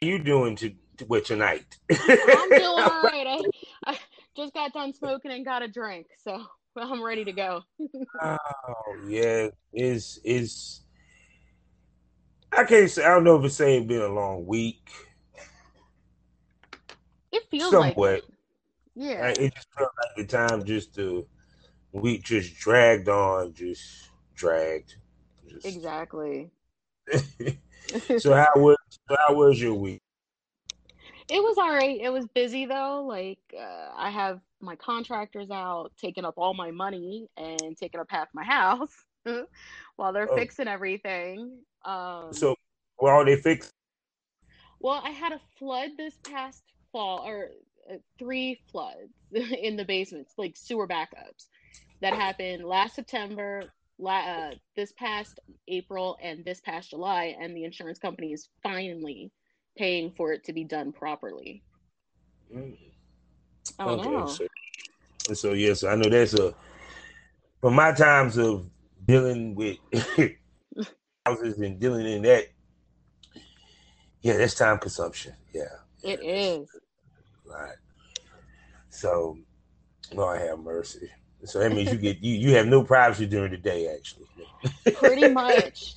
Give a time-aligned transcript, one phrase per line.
[0.00, 1.78] you doing to, to with tonight?
[1.90, 3.26] I'm doing all right.
[3.26, 3.42] I,
[3.92, 3.98] I
[4.34, 6.42] just got done smoking and got a drink, so
[6.76, 7.62] I'm ready to go.
[8.22, 8.36] oh
[9.06, 10.80] yeah, is is
[12.50, 14.88] I can't say I don't know if it's saying been a long week.
[17.30, 17.96] It feels Somewhat.
[17.98, 18.24] like it.
[18.94, 19.26] Yeah.
[19.28, 21.26] It just felt like the time just to
[21.92, 24.96] week just dragged on, just dragged.
[25.46, 26.50] Just, Exactly.
[28.18, 28.76] so how was
[29.08, 30.00] how was your week?
[31.28, 32.00] It was all right.
[32.00, 33.04] It was busy though.
[33.06, 38.08] Like uh, I have my contractors out taking up all my money and taking up
[38.10, 38.92] half my house
[39.96, 40.36] while they're Oh.
[40.36, 41.58] fixing everything.
[41.84, 42.56] Um, So
[42.98, 43.72] well all they fixed
[44.80, 47.50] well, I had a flood this past fall, or
[47.90, 51.48] uh, three floods in the basements, like sewer backups,
[52.00, 53.64] that happened last September,
[54.08, 59.30] uh, this past April, and this past July, and the insurance company is finally
[59.76, 61.62] paying for it to be done properly.
[62.54, 62.76] Mm,
[63.78, 64.28] I don't.
[64.28, 64.46] So,
[65.34, 66.54] so yes, I know that's a
[67.60, 68.66] from my times of
[69.06, 69.78] dealing with
[71.26, 72.46] houses and dealing in that.
[74.22, 75.34] Yeah, that's time consumption.
[75.54, 75.64] Yeah,
[76.02, 76.68] It is.
[77.46, 77.76] right.
[78.90, 79.38] So,
[80.12, 81.10] Lord have mercy.
[81.44, 84.26] So that means you get you you have no privacy during the day, actually.
[84.92, 85.96] pretty much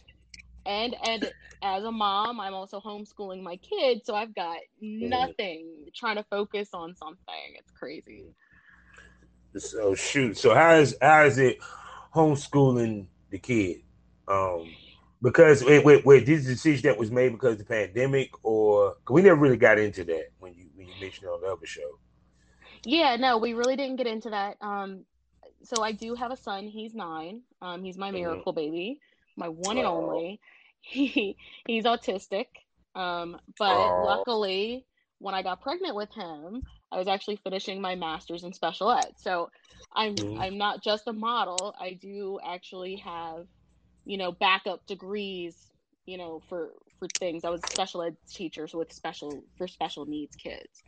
[0.66, 1.31] and and
[1.63, 6.69] as a mom i'm also homeschooling my kids so i've got nothing trying to focus
[6.73, 8.25] on something it's crazy
[9.58, 10.38] So shoot.
[10.38, 11.57] So how is how is it
[12.16, 13.81] homeschooling the kid?
[14.28, 14.75] Um,
[15.22, 19.13] because wait, wait, wait, this decision that was made because of the pandemic, or 'cause
[19.16, 21.66] we never really got into that when you when you mentioned it on the other
[21.66, 22.00] show.
[22.85, 25.05] yeah no we really didn't get into that um
[25.64, 26.67] so i do have a son.
[26.67, 27.42] He's nine.
[27.61, 28.11] Um he's my Mhm.
[28.11, 29.02] miracle baby
[29.38, 30.39] my one and only.
[30.81, 32.47] He he's autistic.
[32.95, 33.97] Um but Aw.
[33.97, 34.86] luckily
[35.19, 39.14] when i got pregnant with him i was actually finishing my master's in special ed.
[39.17, 39.50] So
[39.95, 40.38] i'm Mhm.
[40.38, 41.74] i'm not just a model.
[41.80, 43.47] I do actually have
[44.06, 45.57] you know backup degrees
[46.06, 47.45] you know for for things.
[47.45, 50.84] I was a special ed teacher so with special for special needs kids.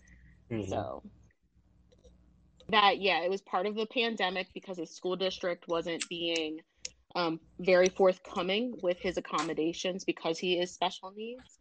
[0.49, 0.85] Mhm.
[0.89, 1.03] so
[2.69, 6.61] that yeah, it was part of the pandemic because his school district wasn't being
[7.15, 11.57] um, very forthcoming with his accommodations because he is special needs.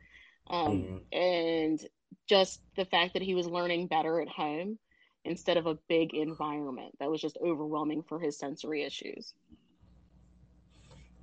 [0.48, 1.00] Um, Mhm.
[1.12, 1.88] And
[2.26, 4.78] just the fact that he was learning better at home
[5.24, 9.32] instead of a big environment that was just overwhelming for his sensory issues.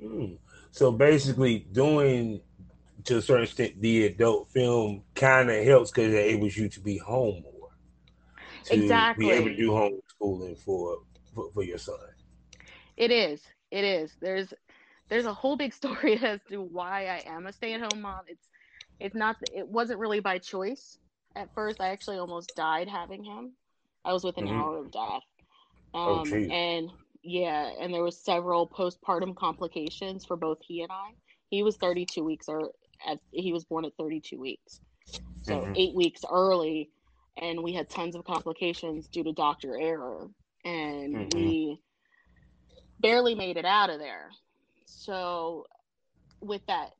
[0.02, 0.40] Mm.
[0.72, 2.41] So basically, doing
[3.03, 6.80] to a certain extent the adult film kind of helps because it enables you to
[6.80, 7.60] be home more,
[8.66, 9.25] to Exactly.
[9.25, 10.97] be able to do homeschooling for
[11.33, 11.97] for, for your son.
[12.97, 13.41] It is.
[13.72, 14.11] It is.
[14.22, 14.53] There's
[15.09, 18.22] there's a whole big story as to why I am a stay-at-home mom.
[18.27, 18.47] It's
[18.99, 20.97] it's not it wasn't really by choice.
[21.35, 23.53] At first I actually almost died having him.
[24.03, 24.59] I was within an Mhm.
[24.59, 25.23] hour of death.
[25.93, 26.49] Oh, Um geez.
[26.51, 26.89] and
[27.23, 31.11] yeah, and there was several postpartum complications for both he and I.
[31.49, 32.72] He was 32 weeks or
[33.07, 34.79] at, he was born at 32 weeks.
[35.43, 35.73] So Mhm.
[35.75, 36.89] 8 weeks early
[37.41, 40.29] and we had tons of complications due to doctor error
[40.66, 41.31] and Mhm.
[41.31, 41.81] we
[43.00, 44.31] barely made it out of there.
[44.85, 45.66] So
[46.41, 46.91] with that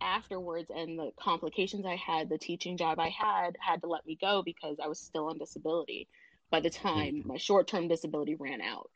[0.00, 4.16] afterwards and the complications I had, the teaching job I had had to let me
[4.20, 6.08] go because I was still on disability
[6.50, 8.90] by the time my short-term disability ran out.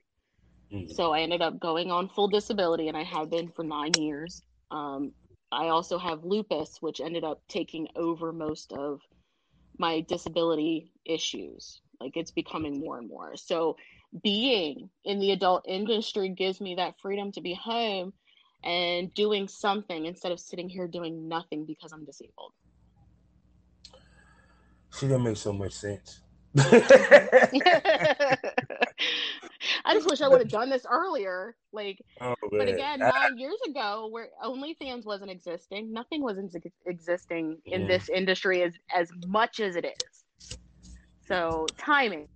[0.70, 0.96] Mhm.
[0.96, 4.42] So I ended up going on full disability and I have been for 9 years.
[4.70, 5.14] Um
[5.52, 9.00] I also have lupus which ended up taking over most of
[9.78, 11.80] my disability issues.
[12.00, 13.36] Like it's becoming more and more.
[13.36, 13.76] So
[14.22, 18.12] being in the adult industry gives me that freedom to be home
[18.64, 22.52] and doing something instead of sitting here doing nothing because I'm disabled.
[24.90, 26.20] See, that makes so much sense.
[29.92, 31.54] I just wish I would have done this earlier.
[31.72, 36.66] Like, oh, but again, I- nine years ago, where OnlyFans wasn't existing, nothing wasn't ex-
[36.86, 37.88] existing in Mhm.
[37.88, 40.24] this industry as as much as it is.
[41.28, 42.28] So timing.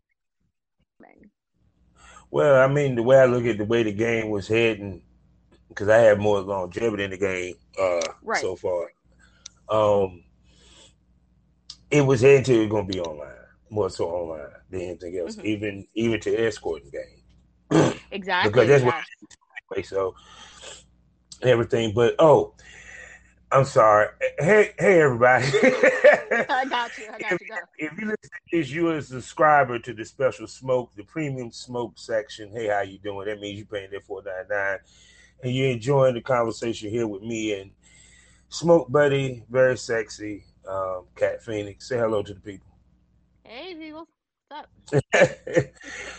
[2.30, 5.02] well, I mean, the way I look at the way the game was heading,
[5.68, 8.40] because I have more longevity in the game uh, Right.
[8.40, 8.92] so far.
[9.68, 10.24] Um,
[11.90, 13.36] it was heading to going to be online,
[13.70, 15.44] more so online than anything else, Mhm.
[15.44, 17.15] even even to escorting game.
[18.10, 18.50] Exactly.
[18.50, 19.04] Because that's what-
[19.76, 19.88] yes.
[19.88, 20.14] So
[21.42, 21.92] and everything.
[21.94, 22.54] But oh,
[23.52, 24.08] I'm sorry.
[24.38, 25.46] Hey, hey, everybody.
[26.48, 27.08] I got you.
[27.12, 27.48] I got you.
[27.48, 27.56] Go.
[27.78, 31.92] if you listen to this, you're a subscriber to the special smoke, the premium smoke
[31.96, 32.50] section.
[32.52, 33.26] Hey, how you doing?
[33.26, 34.78] That means you're paying that four ninety nine,
[35.42, 37.70] and you're enjoying the conversation here with me and
[38.48, 40.44] Smoke Buddy, very sexy.
[40.68, 41.88] um, Cat Phoenix.
[41.88, 42.68] Say hello to the people.
[43.44, 44.08] Hey, people.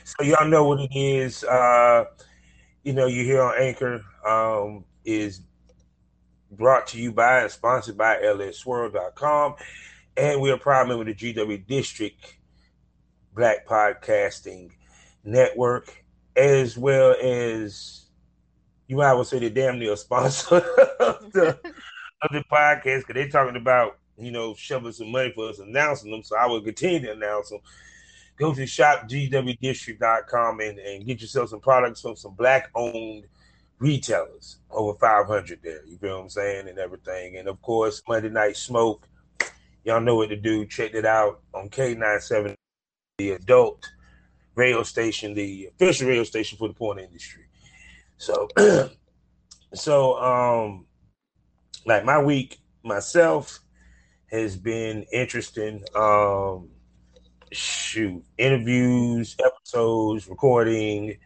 [0.04, 1.44] So y'all know what it is.
[1.44, 2.06] Uh,
[2.84, 5.42] you know, you hear on Anchor um, is
[6.52, 9.56] brought to you by and sponsored by lsworld.com.
[10.16, 12.38] And we are proud member of the GW District
[13.36, 14.72] Black Podcasting
[15.24, 16.04] Network,
[16.36, 18.06] as well as
[18.88, 20.56] you might well say the damn near sponsor
[21.00, 21.60] of the,
[22.22, 26.12] of the podcast because they're talking about you know shoving some money for us announcing
[26.12, 26.24] them.
[26.24, 27.60] So I will continue to announce them.
[28.38, 33.26] Go to shopgwdistrict.com and, and get yourself some products from some black owned
[33.80, 34.58] retailers.
[34.70, 35.86] Over 500 there.
[35.86, 36.68] You feel what I'm saying?
[36.68, 37.38] And everything.
[37.38, 39.08] And of course, Monday Night Smoke.
[39.84, 40.66] Y'all know what to do.
[40.66, 42.54] Check it out on K97,
[43.18, 43.90] the adult
[44.56, 47.46] radio station, the official radio station for the porn industry.
[48.18, 48.50] So,
[49.74, 50.86] so, um,
[51.86, 53.60] like my week myself
[54.30, 55.84] has been interesting.
[55.96, 56.70] Um,
[57.52, 61.18] shoot, interviews, episodes, recording.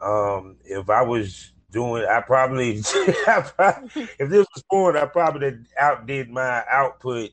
[0.00, 2.82] Um, if I was doing, I probably,
[3.26, 7.30] I probably if this was porn, I probably outdid my output.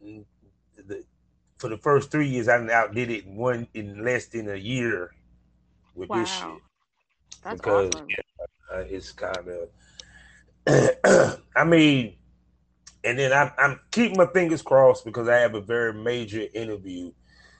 [0.00, 1.04] The,
[1.58, 5.12] for the first three years, I outdid it in one in less than a year
[5.94, 6.18] with wow.
[6.18, 6.48] this shit.
[7.42, 8.06] That's because awesome.
[8.10, 11.38] yeah, uh, it's kind of.
[11.56, 12.16] I mean,
[13.04, 17.12] and then I'm, I'm keeping my fingers crossed because I have a very major interview,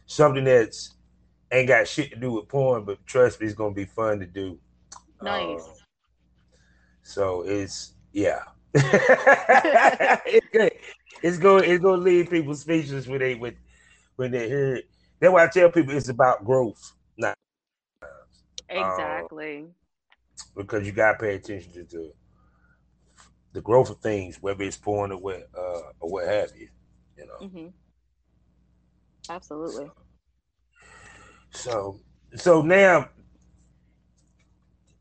[0.07, 0.95] something that's
[1.53, 4.27] ain't got shit to do with porn, but trust me, it's gonna be fun to
[4.27, 4.59] do.
[5.23, 5.63] Nice.
[5.63, 5.73] Um,
[7.03, 8.41] so it's yeah.
[8.75, 10.73] it's good.
[11.23, 13.57] It's going it's gonna leave people speechless when they when
[14.17, 14.91] when they hear it.
[15.21, 17.37] That's why I tell people it's about growth, not
[18.69, 19.59] exactly.
[19.59, 19.75] Um,
[20.57, 22.13] because you gotta pay attention to the
[23.55, 26.69] the growth of things, whether it's porn or what uh, or what have you.
[27.17, 27.47] You know.
[27.47, 27.67] Mm-hmm.
[29.31, 29.91] Absolutely.
[31.51, 32.01] So,
[32.35, 33.09] so now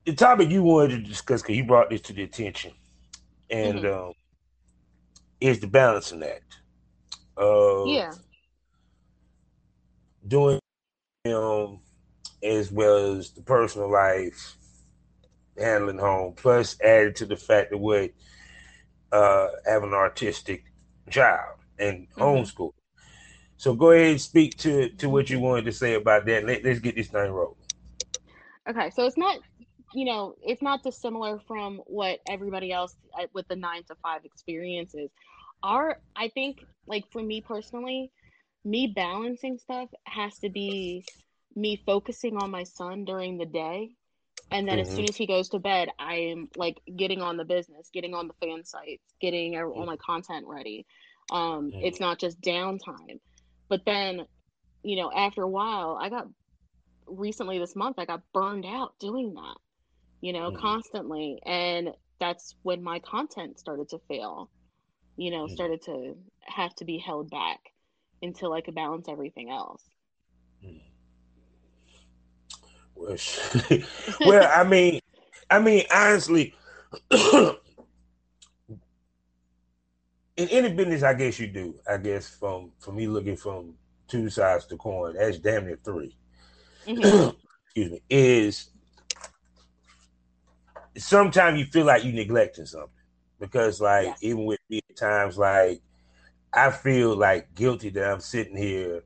[0.06, 2.72] the topic you wanted to discuss because you brought this to the attention,
[3.50, 4.08] and mm-hmm.
[4.08, 4.14] um,
[5.42, 6.60] is the balancing act.
[7.38, 8.14] Uh, yeah.
[10.26, 10.60] Doing
[11.26, 11.80] um,
[12.44, 14.56] as well as the personal life,
[15.58, 18.12] handling home, plus added to the fact that what
[19.14, 20.66] uh, have an artistic
[21.10, 22.22] child and mm-hmm.
[22.22, 22.72] homeschool.
[23.58, 26.46] So go ahead and speak to to what you wanted to say about that.
[26.46, 27.56] Let, let's get this thing rolling.
[28.68, 29.38] Okay, so it's not,
[29.94, 34.26] you know, it's not dissimilar from what everybody else uh, with the nine to five
[34.26, 35.10] experiences.
[35.62, 38.12] Our, I think, like for me personally,
[38.66, 41.06] me balancing stuff has to be
[41.56, 43.92] me focusing on my son during the day
[44.54, 44.88] and then mm-hmm.
[44.88, 48.14] as soon as he goes to bed i am like getting on the business getting
[48.14, 50.86] on the fan sites getting all my content ready
[51.32, 51.80] um mm-hmm.
[51.84, 53.20] it's not just downtime
[53.68, 54.26] but then
[54.84, 56.28] you know after a while i got
[57.08, 59.56] recently this month i got burned out doing that
[60.22, 60.62] you know mm-hmm.
[60.62, 61.90] constantly and
[62.20, 64.50] that's when my content started to fail
[65.18, 65.56] you know mm-hmm.
[65.56, 67.60] started to have to be held back
[68.22, 69.84] until i could balance everything else
[70.64, 70.78] mm-hmm.
[74.22, 75.00] well, I mean,
[75.50, 76.56] I mean, honestly,
[77.12, 77.56] in
[80.38, 81.76] any business, I guess you do.
[81.90, 83.76] I guess from from me looking from
[84.08, 86.16] two sides to coin, that's damn near 3
[86.88, 87.30] mm-hmm.
[87.66, 88.02] Excuse me.
[88.10, 88.70] Is
[90.98, 92.90] sometimes you feel like you neglecting something
[93.40, 94.16] because, like, yeah.
[94.22, 95.82] even with me at times, like
[96.54, 99.04] I feel like guilty that I'm sitting here,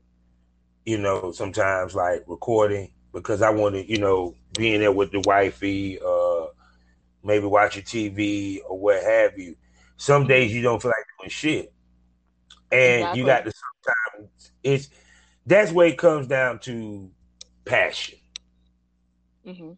[0.84, 5.22] you know, sometimes like recording because I want to, you know, being there with the
[5.24, 6.46] wifey, uh,
[7.22, 9.56] maybe watching TV or what have you.
[9.96, 11.72] Some days you don't feel like doing shit,
[12.70, 13.20] and exactly.
[13.20, 14.88] you got to sometimes it's
[15.46, 17.10] that's where it comes down to
[17.64, 18.18] passion.
[19.46, 19.72] Mm-hmm.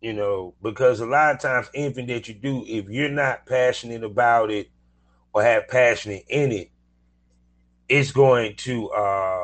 [0.00, 4.04] You know, because a lot of times anything that you do, if you're not passionate
[4.04, 4.70] about it
[5.32, 6.70] or have passion in it,
[7.88, 9.39] it's going to uh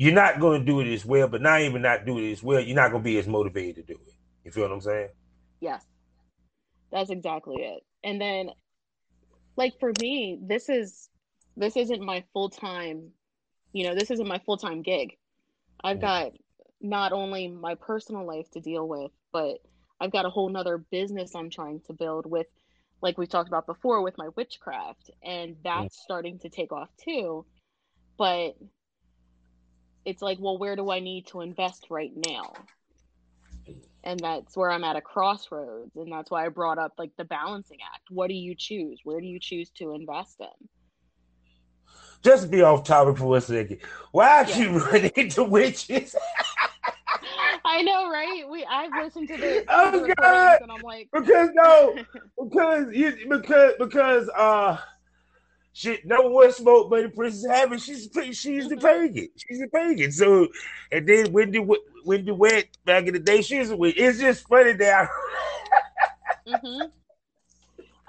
[0.00, 2.42] you're not going to do it as well, but not even not do it as
[2.42, 4.14] well, you're not going to be as motivated to do it.
[4.46, 5.10] You feel what I'm saying?
[5.60, 5.84] Yes.
[6.90, 7.82] That's exactly it.
[8.02, 8.48] And then
[9.56, 11.10] like for me, this is
[11.54, 13.10] this isn't my full-time,
[13.74, 15.18] you know, this isn't my full-time gig.
[15.84, 16.00] I've mm.
[16.00, 16.32] got
[16.80, 19.58] not only my personal life to deal with, but
[20.00, 22.46] I've got a whole nother business I'm trying to build with
[23.02, 26.04] like we talked about before with my witchcraft and that's mm.
[26.04, 27.44] starting to take off too.
[28.16, 28.56] But
[30.04, 32.52] it's like, well, where do I need to invest right now?
[34.04, 35.96] and that's where i'm at a crossroads.
[35.96, 38.10] And that's why i brought up like the balancing act.
[38.10, 39.00] What do you choose?
[39.04, 40.68] Where do you choose to invest in?
[42.22, 43.78] Just to be off topic for a second.
[44.12, 44.58] Why yeah.
[44.58, 46.14] you running into witches?
[47.64, 48.44] I know, right?
[48.50, 51.96] We I've listened to the, oh god, and I'm like, because no,
[52.42, 54.78] because you because because uh,
[55.72, 60.12] shit, no one smoke, but the Princess Havoc she's she's the pagan, she's the pagan.
[60.12, 60.48] So,
[60.92, 63.96] and then when the wet back in the day, she's a witch.
[63.96, 65.08] It's just funny that.
[66.46, 66.86] I, mm-hmm.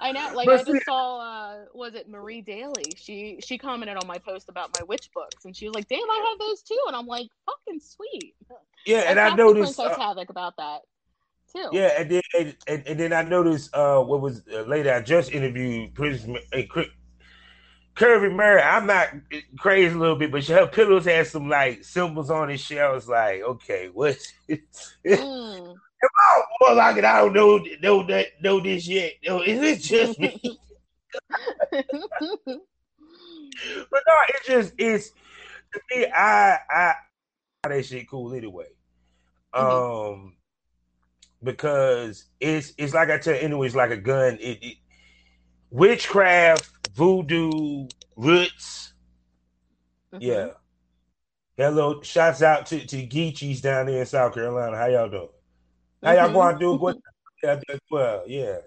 [0.02, 0.32] I know.
[0.34, 2.92] Like I just saw, uh, was it Marie Daly?
[2.96, 6.10] She she commented on my post about my witch books, and she was like, "Damn,
[6.10, 8.34] I have those too." And I'm like, "Fucking sweet."
[8.84, 10.80] Yeah, and, and I noticed Princess uh, Havoc about that
[11.52, 11.68] too.
[11.72, 14.92] Yeah, and then and, and, and then I noticed uh, what was uh, later.
[14.92, 16.26] I just interviewed Princess
[17.94, 18.62] Curvy Mary.
[18.62, 19.08] I'm not
[19.58, 22.58] crazy a little bit, but her pillows had some like symbols on it.
[22.58, 24.16] She I was like, okay, what?
[25.06, 25.74] mm
[26.60, 27.04] more like it.
[27.04, 29.12] I don't know know that know this yet.
[29.24, 30.40] No, is it just me?
[31.70, 31.84] but
[34.06, 35.10] no, it's just it's
[35.72, 36.06] to me.
[36.06, 36.94] I I
[37.68, 38.66] that shit cool anyway.
[39.54, 40.14] Mm-hmm.
[40.14, 40.36] Um,
[41.42, 44.38] because it's it's like I tell anyway, it's like a gun.
[44.40, 44.76] It, it
[45.72, 48.92] witchcraft, voodoo, roots.
[50.12, 50.22] Mm-hmm.
[50.22, 50.48] Yeah.
[51.56, 54.76] Hello, shouts out to to Geechees down there in South Carolina.
[54.76, 55.28] How y'all doing?
[56.02, 56.96] How y'all going to do good?
[57.42, 57.60] Yeah,
[57.90, 58.58] well, yeah.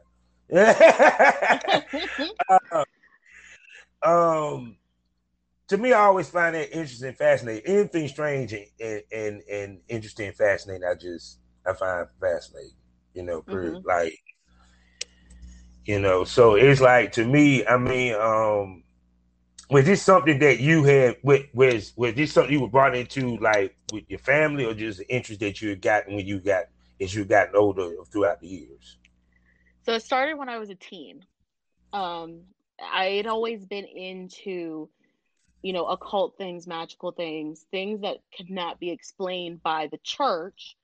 [2.50, 2.84] uh,
[4.04, 4.78] um,
[5.68, 7.64] to me, I always find that interesting, fascinating.
[7.66, 12.78] Anything strange and, and and interesting, fascinating, I just I find fascinating.
[13.14, 13.78] You know, mm-hmm.
[13.88, 14.20] like
[15.86, 16.24] you know.
[16.24, 18.84] So it's like to me, I mean, um,
[19.70, 21.18] was this something that you had?
[21.24, 25.06] Was was this something you were brought into, like with your family, or just an
[25.10, 26.66] interest that you had gotten when you got
[27.00, 28.98] as you gotten older throughout the years?
[29.84, 31.24] So it started when I was a teen.
[31.94, 32.42] Um,
[32.82, 34.90] I had always been into,
[35.62, 40.76] you know, occult things, magical things, things that could not be explained by the church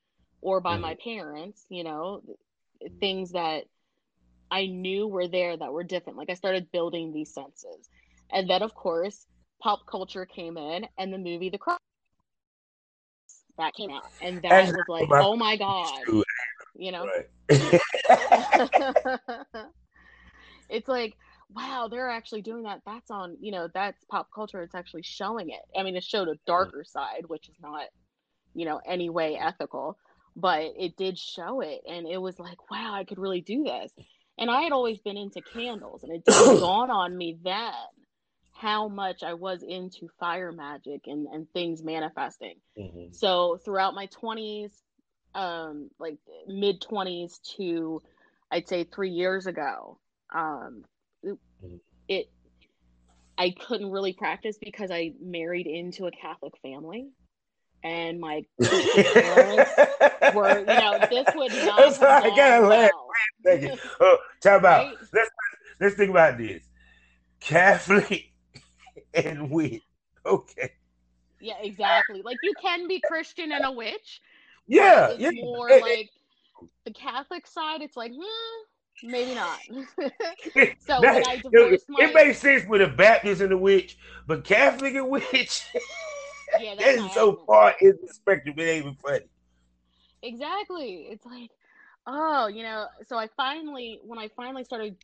[0.41, 0.81] or by mm-hmm.
[0.81, 2.21] my parents, you know,
[2.99, 3.65] things that
[4.51, 6.17] I knew were there that were different.
[6.17, 7.89] Like I started building these senses.
[8.31, 9.25] And then, of course,
[9.61, 11.77] pop culture came in and the movie The Crow
[13.57, 16.05] that came out, and that was like, oh my god,
[16.75, 17.07] you know.
[20.69, 21.15] it's like,
[21.53, 22.81] wow, they're actually doing that.
[22.85, 24.63] That's on, you know, that's pop culture.
[24.63, 25.61] It's actually showing it.
[25.77, 27.83] I mean, it showed a darker side, which is not,
[28.53, 29.97] you know, any way ethical,
[30.35, 33.91] but it did show it, and it was like, wow, I could really do this.
[34.41, 37.73] And I had always been into candles, and it didn't dawn on me then
[38.61, 42.57] how much I was into fire magic and, and things manifesting.
[42.77, 43.13] Mm-hmm.
[43.13, 44.71] So throughout my 20s,
[45.33, 46.17] um, like
[46.47, 48.01] mid 20s to
[48.51, 49.97] I'd say three years ago,
[50.33, 50.83] um,
[51.25, 51.75] mm-hmm.
[52.07, 52.29] it
[53.37, 57.09] I couldn't really practice because I married into a Catholic family.
[57.83, 59.71] And my parents
[60.35, 62.03] were, you know, this would not.
[62.03, 62.91] I gotta laugh.
[63.43, 63.77] Well.
[63.99, 64.85] Oh, talk about.
[64.85, 64.97] Right?
[65.13, 65.29] Let's
[65.79, 66.63] let's think about this.
[67.39, 68.31] Catholic
[69.13, 69.81] and witch.
[70.25, 70.71] Okay.
[71.39, 72.21] Yeah, exactly.
[72.21, 74.21] Like you can be Christian and a witch.
[74.67, 75.31] Yeah, it's yeah.
[75.43, 76.09] more it, like
[76.85, 77.81] the Catholic side.
[77.81, 79.59] It's like, hmm, maybe not.
[79.67, 83.57] so that, when I divorced it, my, it makes sense with a Baptist and a
[83.57, 83.97] witch,
[84.27, 85.63] but Catholic and witch.
[86.59, 88.55] Yeah, that's, that's so far in the spectrum.
[88.57, 89.25] It ain't even funny.
[90.23, 91.07] Exactly.
[91.09, 91.51] It's like,
[92.07, 92.87] oh, you know.
[93.07, 94.95] So I finally, when I finally started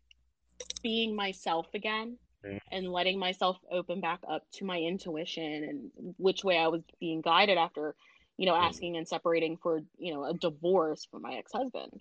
[0.81, 2.57] being myself again, mm-hmm.
[2.71, 7.21] and letting myself open back up to my intuition and which way I was being
[7.21, 7.95] guided after,
[8.37, 8.67] you know, mm-hmm.
[8.67, 11.99] asking and separating for, you know, a divorce from my ex-husband.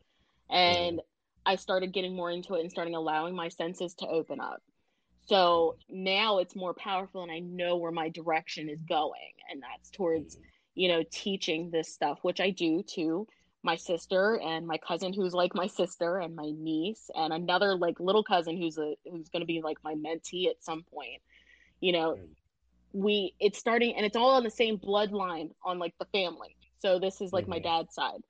[0.50, 1.52] And mm-hmm.
[1.52, 4.62] I started getting more into it and starting allowing my senses to open up.
[5.26, 9.33] So now it's more powerful and I know where my direction is going.
[9.50, 10.45] And that's towards, mm-hmm.
[10.75, 13.26] you know, teaching this stuff, which I do to
[13.62, 17.99] my sister and my cousin who's like my sister and my niece and another like
[17.99, 21.21] little cousin who's a who's going to be like my mentee at some point.
[21.80, 22.18] You know
[22.92, 26.56] we it's starting and it's all on the same bloodline on like the family.
[26.78, 27.50] So this is like mm-hmm.
[27.50, 28.23] my dad's side.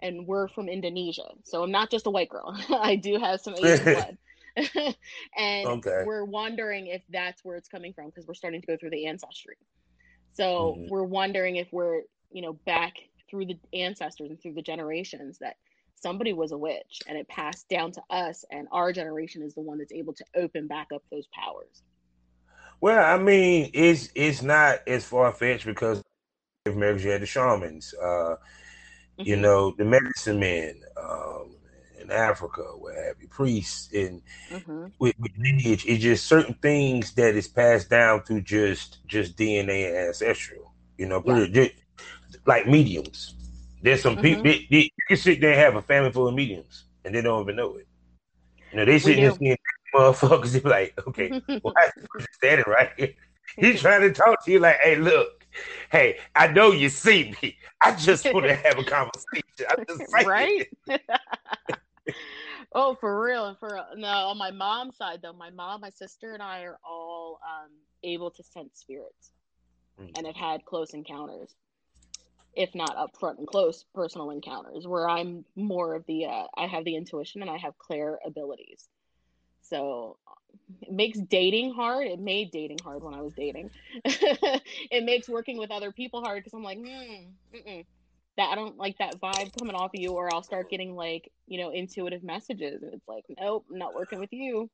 [0.00, 1.30] And we're from indonesia.
[1.44, 2.54] So i'm not just a white girl.
[2.68, 4.18] I do have some asian blood
[5.36, 6.02] and okay.
[6.04, 9.06] we're wondering if that's where it's coming from because we're starting to go through the
[9.06, 9.56] ancestry
[10.32, 10.88] so mm-hmm.
[10.88, 12.94] we're wondering if we're you know back
[13.30, 15.56] through the ancestors and through the generations that
[15.94, 19.60] somebody was a witch and it passed down to us and our generation is the
[19.60, 21.82] one that's able to open back up those powers
[22.80, 26.02] well i mean it's it's not as far-fetched because
[26.64, 28.36] if america you had the shamans uh
[29.18, 29.28] Mm-hmm.
[29.28, 31.56] You know, the medicine men um,
[32.08, 34.86] in Africa, where have you, priests, and mm-hmm.
[34.98, 39.88] with, with lineage, it's just certain things that is passed down through just just DNA
[39.88, 40.72] and ancestral.
[40.96, 41.46] You know, yeah.
[41.46, 41.72] just,
[42.46, 43.34] like mediums.
[43.82, 44.22] There's some mm-hmm.
[44.22, 47.14] people they, they, you can sit there and have a family full of mediums, and
[47.14, 47.86] they don't even know it.
[48.72, 49.56] You know, they sitting there seeing
[49.94, 50.52] motherfuckers.
[50.52, 51.28] They be like, okay,
[51.62, 51.72] why
[52.18, 53.14] is standing right here?
[53.56, 55.46] He's trying to talk to you like, hey, look,
[55.90, 57.56] hey, I know you see me.
[57.80, 59.42] I just want to have a conversation.
[59.70, 60.68] I'm just right.
[62.72, 64.08] Oh, for real, for no.
[64.08, 67.70] On my mom's side, though, my mom, my sister, and I are all um,
[68.02, 69.30] able to sense spirits,
[70.00, 70.10] mm.
[70.16, 71.54] and have had close encounters
[72.58, 76.66] if not up front and close personal encounters where i'm more of the uh, i
[76.66, 78.88] have the intuition and i have clear abilities.
[79.62, 80.16] So
[80.80, 82.06] it makes dating hard.
[82.06, 83.70] It made dating hard when i was dating.
[84.90, 87.80] It makes working with other people hard because i'm like hmm,
[88.38, 91.30] that i don't like that vibe coming off of you or i'll start getting like
[91.46, 94.70] you know intuitive messages and it's like nope I'm not working with you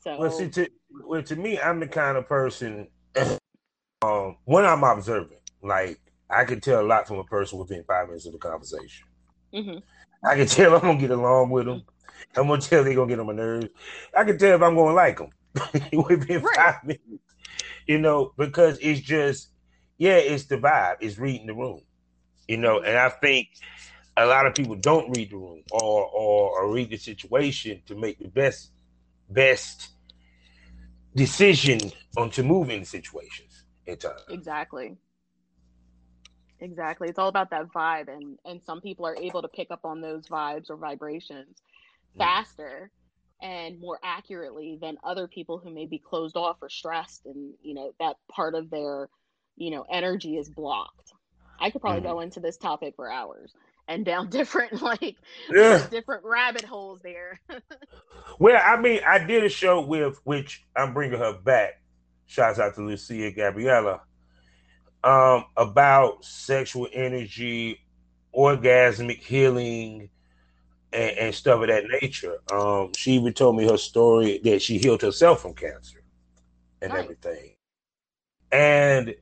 [0.00, 0.68] so well see to,
[1.06, 2.88] well, to me i'm the kind of person
[4.02, 8.06] um when i'm observing, like I can tell a lot from a person within five
[8.06, 9.06] minutes of the conversation.
[9.54, 9.78] Mm-hmm.
[10.26, 11.82] I can tell I'm gonna get along with them.
[12.36, 13.68] I'm gonna tell they're gonna get on my nerves.
[14.16, 15.30] I can tell if I'm gonna like them
[15.92, 16.56] within right.
[16.56, 17.04] five minutes.
[17.86, 19.48] You know, because it's just,
[19.96, 20.96] yeah, it's the vibe.
[21.00, 21.80] It's reading the room.
[22.48, 23.48] You know, and I think
[24.16, 27.94] a lot of people don't read the room or or, or read the situation to
[27.94, 28.72] make the best
[29.30, 29.90] best
[31.14, 31.78] decision
[32.16, 34.22] on to move in situations at times.
[34.28, 34.96] Exactly.
[36.60, 37.08] Exactly.
[37.08, 40.00] It's all about that vibe and and some people are able to pick up on
[40.00, 41.56] those vibes or vibrations
[42.14, 42.18] mm.
[42.18, 42.90] faster
[43.40, 47.74] and more accurately than other people who may be closed off or stressed and you
[47.74, 49.08] know that part of their
[49.56, 51.12] you know energy is blocked.
[51.60, 52.04] I could probably mm.
[52.04, 53.52] go into this topic for hours
[53.88, 55.16] and down different like
[55.50, 55.86] yeah.
[55.90, 57.40] different rabbit holes there.
[58.38, 61.80] well, I mean, I did a show with which I'm bringing her back.
[62.26, 64.02] Shouts out to Lucia Gabriella
[65.02, 67.80] um, about sexual energy,
[68.36, 70.10] orgasmic healing,
[70.92, 72.38] and, and, stuff of that nature.
[72.52, 76.02] Um, she even told me her story that she healed herself from cancer
[76.82, 77.04] and nice.
[77.04, 77.54] everything.
[78.50, 79.14] And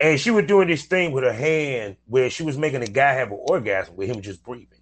[0.00, 3.12] and she was doing this thing with her hand where she was making a guy
[3.12, 4.80] have an orgasm with him just breathing.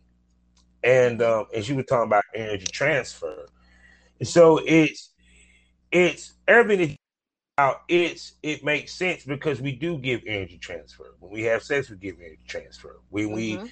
[0.83, 3.46] And um, and she was talking about energy transfer.
[4.18, 5.11] And so it's
[5.92, 6.96] it's everything
[7.88, 11.14] it's it makes sense because we do give energy transfer.
[11.18, 13.01] When we have sex, we give energy transfer.
[13.11, 13.35] When mm-hmm.
[13.35, 13.70] we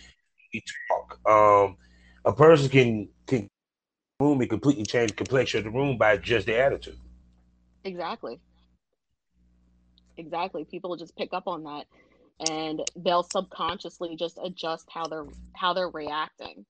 [0.53, 1.77] we talk, um,
[2.24, 3.48] a person can can
[4.20, 6.98] room and completely change the complexion of the room by just their attitude.
[7.85, 8.40] Exactly.
[10.18, 10.64] Exactly.
[10.64, 11.87] People just pick up on that
[12.48, 16.66] and they'll subconsciously just adjust how they're how they're reacting.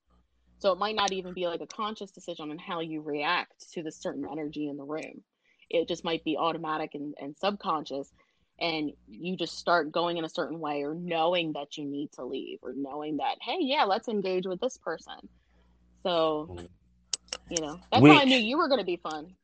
[0.61, 3.83] So it might not even be like a conscious decision on how you react to
[3.83, 5.23] the certain energy in the room
[5.71, 8.11] it just might be automatic and, and subconscious
[8.61, 12.25] and you just start going in a certain way or knowing that you need to
[12.25, 15.15] leave or knowing that hey yeah let's engage with this person
[16.03, 16.57] so
[17.51, 19.35] you know that's how i knew you were going to be fun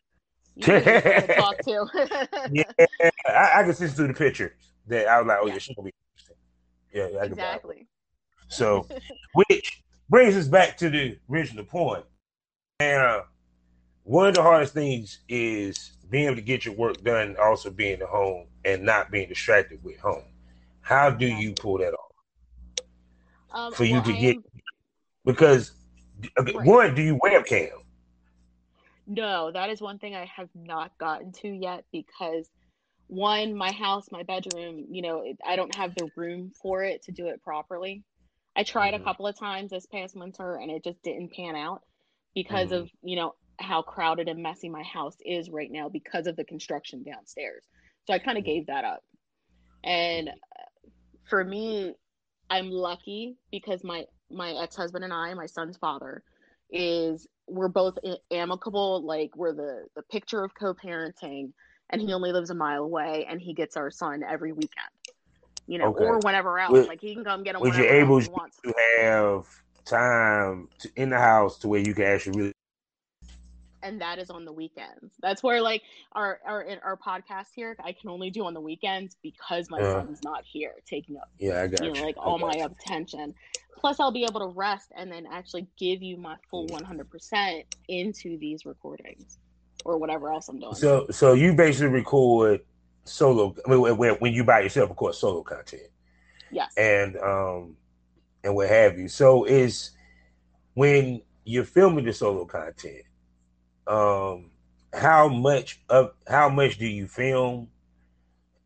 [0.60, 1.86] to talk to
[2.52, 2.64] yeah
[3.26, 4.52] I, I can see through the pictures
[4.86, 6.36] that i was like oh yeah, yeah she's to be interesting
[6.92, 7.86] yeah, yeah exactly
[8.48, 8.86] so
[9.34, 12.04] which brings us back to the original point.
[12.80, 13.22] and uh,
[14.04, 18.00] one of the hardest things is being able to get your work done, also being
[18.00, 20.24] at home and not being distracted with home.
[20.82, 22.84] How do you pull that off?
[23.50, 24.44] Um, For you well, to get am...
[25.24, 25.72] because
[26.38, 26.62] right.
[26.62, 27.70] one, do you webcam?
[29.06, 32.48] No, that is one thing I have not gotten to yet because
[33.06, 37.12] one, my house, my bedroom, you know, I don't have the room for it to
[37.12, 38.02] do it properly.
[38.56, 39.02] I tried mm-hmm.
[39.02, 41.82] a couple of times this past winter and it just didn't pan out
[42.34, 42.84] because mm-hmm.
[42.84, 46.44] of, you know, how crowded and messy my house is right now because of the
[46.44, 47.64] construction downstairs.
[48.06, 49.02] So I kind of gave that up.
[49.82, 50.32] And uh,
[51.28, 51.94] for me,
[52.50, 56.22] I'm lucky because my my ex-husband and I, my son's father,
[56.70, 57.98] is we're both
[58.30, 61.52] amicable, like we're the the picture of co-parenting
[61.90, 64.88] and he only lives a mile away and he gets our son every weekend.
[65.66, 66.04] You know, okay.
[66.04, 66.72] or whenever else.
[66.72, 67.60] Would, like he can come get him.
[67.62, 69.46] Was you able to have
[69.84, 72.52] time to, in the house to where you can actually really
[73.84, 75.14] and that is on the weekends.
[75.20, 79.16] That's where like our our our podcast here I can only do on the weekends
[79.22, 82.38] because my uh, son's not here taking up yeah I got you know like all
[82.38, 82.64] my you.
[82.64, 83.34] attention.
[83.76, 87.10] Plus I'll be able to rest and then actually give you my full one hundred
[87.10, 89.38] percent into these recordings
[89.84, 90.74] or whatever else I'm doing.
[90.74, 92.60] So so you basically record
[93.04, 93.54] solo.
[93.66, 95.82] I mean, when, when you by yourself, of course, solo content.
[96.50, 96.72] Yes.
[96.76, 97.76] And um,
[98.42, 99.08] and what have you.
[99.08, 99.90] So is
[100.74, 103.02] when you're filming the solo content,
[103.86, 104.50] um,
[104.92, 107.68] how much of how much do you film?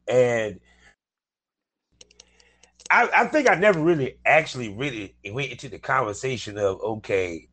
[0.06, 0.60] And
[2.90, 7.48] I, I think I never really actually really went into the conversation of okay,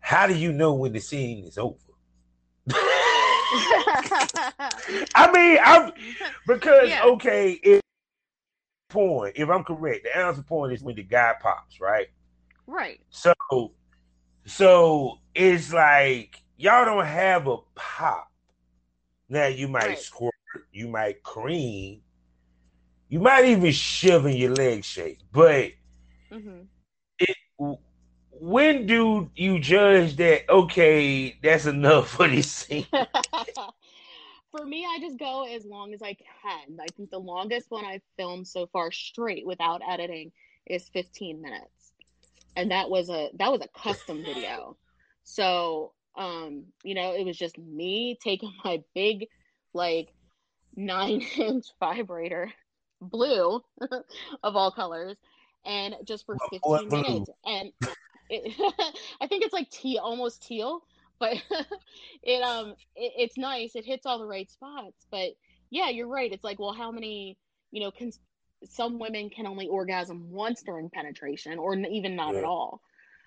[0.00, 1.76] how do you know when the scene is over?
[5.14, 5.92] I mean, I'm
[6.46, 7.04] because yeah.
[7.04, 7.80] okay, if
[8.88, 12.08] porn, if I'm correct, the answer point is when the guy pops, right?
[12.66, 13.00] Right.
[13.10, 13.32] So,
[14.44, 18.30] so it's like y'all don't have a pop.
[19.28, 19.98] Now you might right.
[19.98, 20.34] squirt,
[20.72, 22.02] you might cream,
[23.08, 25.70] you might even shove in your leg shake, but
[26.30, 26.62] mm-hmm.
[27.18, 27.36] it,
[28.32, 30.50] when do you judge that?
[30.50, 32.86] Okay, that's enough for this scene.
[34.50, 36.78] for me, I just go as long as I can.
[36.80, 40.32] I think the longest one I've filmed so far straight without editing
[40.66, 41.92] is 15 minutes.
[42.56, 44.76] And that was a that was a custom video.
[45.22, 49.26] So um, you know, it was just me taking my big
[49.72, 50.14] like
[50.76, 52.52] nine inch vibrator,
[53.00, 53.60] blue
[54.42, 55.16] of all colors,
[55.64, 57.30] and just for 15 minutes.
[57.44, 57.72] And
[58.28, 58.54] it,
[59.20, 60.84] I think it's like teal, almost teal
[61.20, 61.36] but
[62.22, 63.76] it um it, it's nice.
[63.76, 65.06] It hits all the right spots.
[65.12, 65.30] But
[65.68, 66.32] yeah, you're right.
[66.32, 67.36] It's like, well, how many
[67.70, 67.92] you know?
[67.92, 68.10] Can
[68.68, 72.38] some women can only orgasm once during penetration, or even not yeah.
[72.40, 72.80] at all?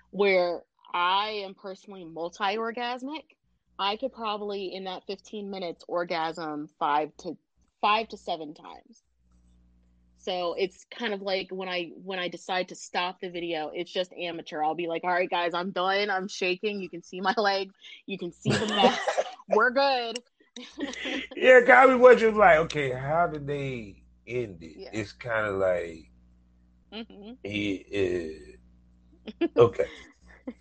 [0.09, 3.23] Where I am personally multi-orgasmic.
[3.79, 7.37] I could probably in that 15 minutes orgasm five to
[7.81, 9.03] five to seven times.
[10.19, 13.91] So it's kind of like when I when I decide to stop the video, it's
[13.91, 14.63] just amateur.
[14.63, 16.09] I'll be like, "All right, guys, I'm done.
[16.09, 16.79] I'm shaking.
[16.79, 17.73] You can see my legs.
[18.05, 18.97] You can see the mess.
[19.49, 20.19] We're good."
[21.35, 22.59] yeah, kind of what you're like.
[22.59, 24.77] Okay, how did they end it?
[24.77, 24.89] Yeah.
[24.93, 26.09] It's kind of like
[26.93, 27.33] mm-hmm.
[27.43, 28.55] he is
[29.57, 29.87] okay.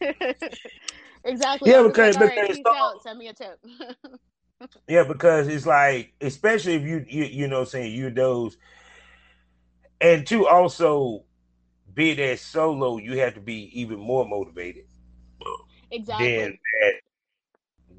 [1.24, 1.70] exactly.
[1.70, 3.58] Yeah, because, like, because right, out, send me a tip.
[4.88, 8.56] yeah, because it's like, especially if you you you know saying you those
[10.02, 11.24] and to also
[11.94, 14.84] be that solo, you have to be even more motivated.
[15.90, 16.26] Exactly.
[16.26, 16.58] Than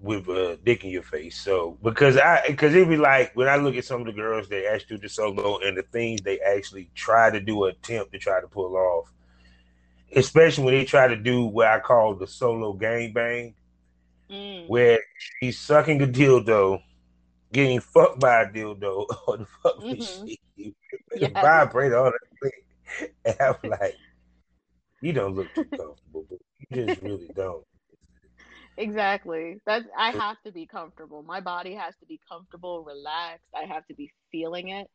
[0.01, 1.39] with a dick in your face.
[1.39, 4.49] So because I because it'd be like when I look at some of the girls
[4.49, 8.19] that actually do the solo and the things they actually try to do attempt to
[8.19, 9.13] try to pull off,
[10.15, 13.55] especially when they try to do what I call the solo gang bang,
[14.29, 14.67] mm.
[14.67, 16.81] where she's sucking a dildo,
[17.51, 20.25] getting fucked by a dildo or the fuck mm-hmm.
[20.25, 20.39] she
[21.15, 21.29] yeah.
[21.29, 22.53] vibrate on it.
[23.25, 23.95] And I'm like,
[25.01, 27.65] you don't look too comfortable, but you just really don't.
[28.77, 29.61] Exactly.
[29.65, 31.23] That's I have to be comfortable.
[31.23, 33.47] My body has to be comfortable, relaxed.
[33.55, 34.87] I have to be feeling it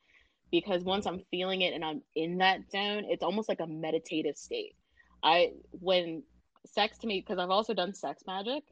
[0.51, 4.37] because once I'm feeling it and I'm in that zone, it's almost like a meditative
[4.37, 4.75] state.
[5.23, 6.23] I when
[6.67, 8.65] sex to me because I've also done sex magic.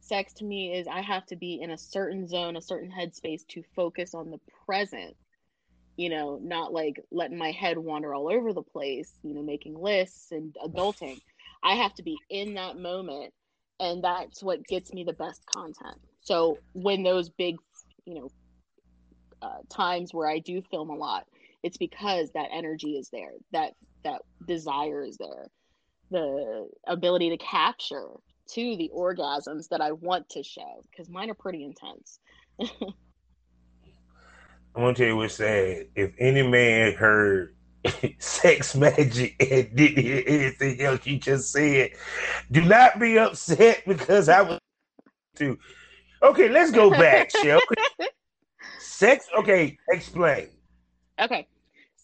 [0.00, 3.46] Sex to me is I have to be in a certain zone, a certain headspace
[3.48, 5.16] to focus on the present
[5.96, 9.74] you know, not like letting my head wander all over the place, you know, making
[9.74, 11.18] lists and adulting.
[11.62, 13.32] I have to be in that moment
[13.80, 15.98] and that's what gets me the best content.
[16.20, 17.56] So when those big,
[18.04, 18.30] you know,
[19.42, 21.24] uh, times where I do film a lot,
[21.62, 23.72] it's because that energy is there, that
[24.04, 25.48] that desire is there,
[26.10, 28.08] the ability to capture
[28.48, 32.18] to the orgasms that I want to show because mine are pretty intense.
[32.60, 35.88] I'm gonna tell you what's sad.
[35.94, 37.54] If any man heard
[38.18, 41.90] sex magic and didn't hear anything else you just said,
[42.52, 44.60] do not be upset because I was
[45.36, 45.58] too.
[46.22, 47.60] Okay, let's go back, Shell.
[48.78, 49.26] sex.
[49.38, 50.48] Okay, explain.
[51.20, 51.46] Okay,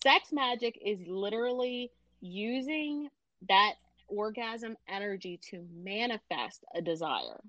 [0.02, 3.08] sex magic is literally using
[3.48, 3.74] that
[4.12, 7.40] orgasm energy to manifest a desire.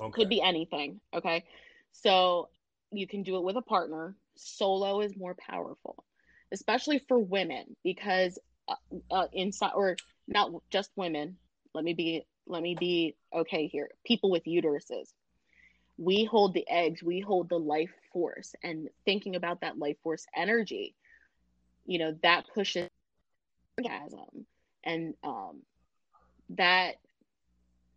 [0.00, 0.12] Okay.
[0.12, 1.00] Could be anything.
[1.14, 1.44] Okay,
[1.92, 2.48] so
[2.92, 6.04] you can do it with a partner solo is more powerful,
[6.52, 8.74] especially for women because uh,
[9.10, 9.96] uh, inside or
[10.28, 11.36] not just women.
[11.74, 13.90] Let me be let me be okay here.
[14.04, 15.12] People with uteruses.
[15.98, 20.26] We hold the eggs, we hold the life force, and thinking about that life force
[20.36, 20.94] energy,
[21.86, 22.90] you know, that pushes
[23.78, 24.46] orgasm,
[24.86, 25.60] and um,
[26.50, 26.94] that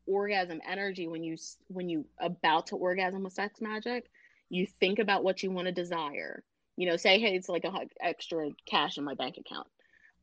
[0.07, 4.09] orgasm energy when you when you about to orgasm with sex magic
[4.49, 6.43] you think about what you want to desire.
[6.75, 7.71] You know say hey it's like a
[8.01, 9.67] extra cash in my bank account.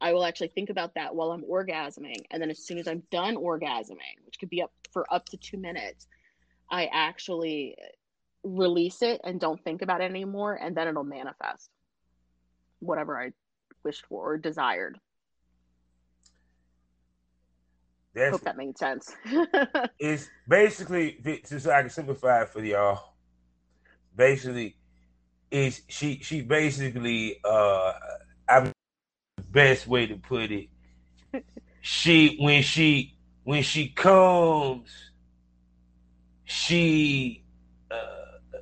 [0.00, 3.02] I will actually think about that while i'm orgasming and then as soon as i'm
[3.10, 6.06] done orgasming which could be up for up to two minutes
[6.70, 7.76] i actually
[8.42, 11.70] release it and don't think about it anymore and then it'll manifest.
[12.80, 13.30] Whatever i
[13.84, 14.98] wished for or desired
[18.16, 19.14] That's Hope that made sense.
[19.98, 23.12] it's basically so I can simplify it for y'all.
[24.16, 24.74] Basically,
[25.50, 27.92] is she she basically uh
[28.48, 28.72] I the
[29.50, 30.68] best way to put it.
[31.82, 34.90] She when she when she comes,
[36.42, 37.44] she
[37.92, 38.58] uh,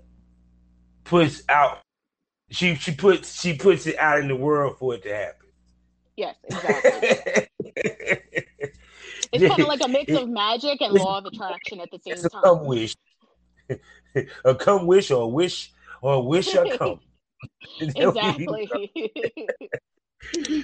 [1.04, 1.78] puts out
[2.50, 5.46] she she puts she puts it out in the world for it to happen.
[6.16, 7.48] Yes, exactly.
[9.34, 12.14] it's kind of like a mix of magic and law of attraction at the same
[12.14, 12.42] it's a time.
[12.42, 12.96] Come wish,
[14.44, 17.00] a come wish, or a wish, or a wish or come.
[17.80, 18.68] exactly.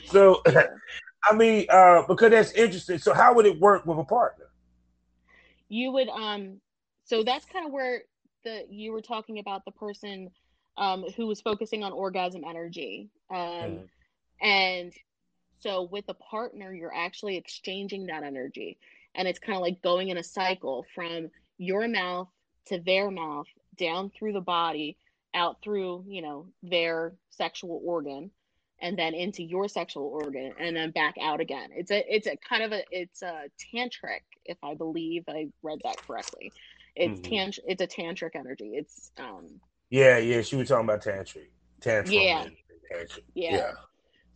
[0.07, 0.43] so,
[1.25, 2.99] I mean, uh, because that's interesting.
[2.99, 4.47] So, how would it work with a partner?
[5.69, 6.61] You would, um,
[7.05, 8.03] so that's kind of where
[8.45, 10.31] the you were talking about the person
[10.77, 13.89] um, who was focusing on orgasm energy, um, mm.
[14.41, 14.93] and
[15.61, 18.79] so with a partner, you're actually exchanging that energy,
[19.15, 22.29] and it's kind of like going in a cycle from your mouth
[22.67, 23.47] to their mouth
[23.77, 24.97] down through the body
[25.35, 28.31] out through you know their sexual organ
[28.83, 31.69] and then into your sexual organ and then back out again.
[31.75, 33.45] It's a it's a kind of a it's a
[33.75, 36.53] tantric if i believe i read that correctly.
[36.97, 37.33] It's mm-hmm.
[37.33, 38.73] tant it's a tantric energy.
[38.75, 42.47] It's um yeah yeah she was talking about tantric tantric yeah.
[42.93, 43.21] tantric.
[43.35, 43.57] yeah.
[43.57, 43.73] Yeah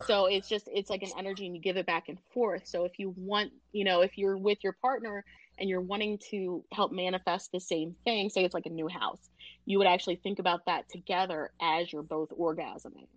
[0.02, 2.66] so it's just it's like an energy and you give it back and forth.
[2.66, 5.24] So if you want you know if you're with your partner
[5.58, 9.30] and you're wanting to help manifest the same thing say it's like a new house
[9.66, 13.08] you would actually think about that together as you're both orgasming.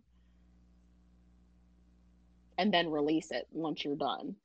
[2.58, 4.36] And then release it once you're done.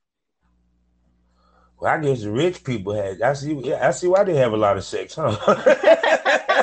[1.79, 4.53] Well i guess the rich people had i see yeah, i see why they have
[4.53, 6.62] a lot of sex huh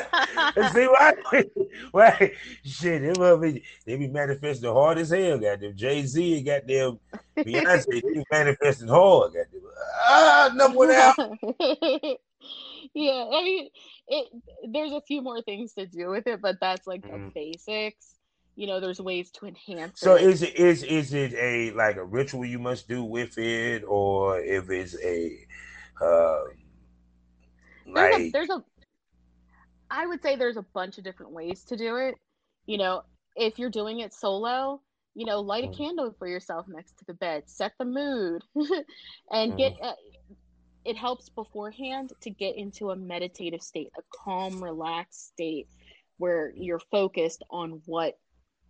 [0.73, 1.13] See why?
[1.91, 2.31] Why?
[2.63, 5.37] Shit, they, be, they be manifesting hard as hell.
[5.37, 6.99] Got Goddamn Jay Z and goddamn
[7.37, 9.33] Beyonce, they be manifesting hard.
[9.33, 9.61] Goddamn.
[10.07, 11.15] Ah, number one out.
[12.93, 13.69] yeah, I mean,
[14.07, 14.27] it.
[14.71, 17.33] There's a few more things to do with it, but that's like the mm.
[17.33, 18.15] basics.
[18.55, 20.01] You know, there's ways to enhance.
[20.01, 20.23] So it.
[20.23, 24.39] is it is is it a like a ritual you must do with it, or
[24.39, 25.37] if it's a
[26.03, 26.39] uh,
[27.93, 28.63] there's like a, there's a
[29.91, 32.15] I would say there's a bunch of different ways to do it.
[32.65, 33.03] You know,
[33.35, 34.81] if you're doing it solo,
[35.13, 35.77] you know, light a mm.
[35.77, 38.43] candle for yourself next to the bed, set the mood,
[39.31, 39.73] and get.
[39.81, 39.93] Uh,
[40.83, 45.67] it helps beforehand to get into a meditative state, a calm, relaxed state
[46.17, 48.17] where you're focused on what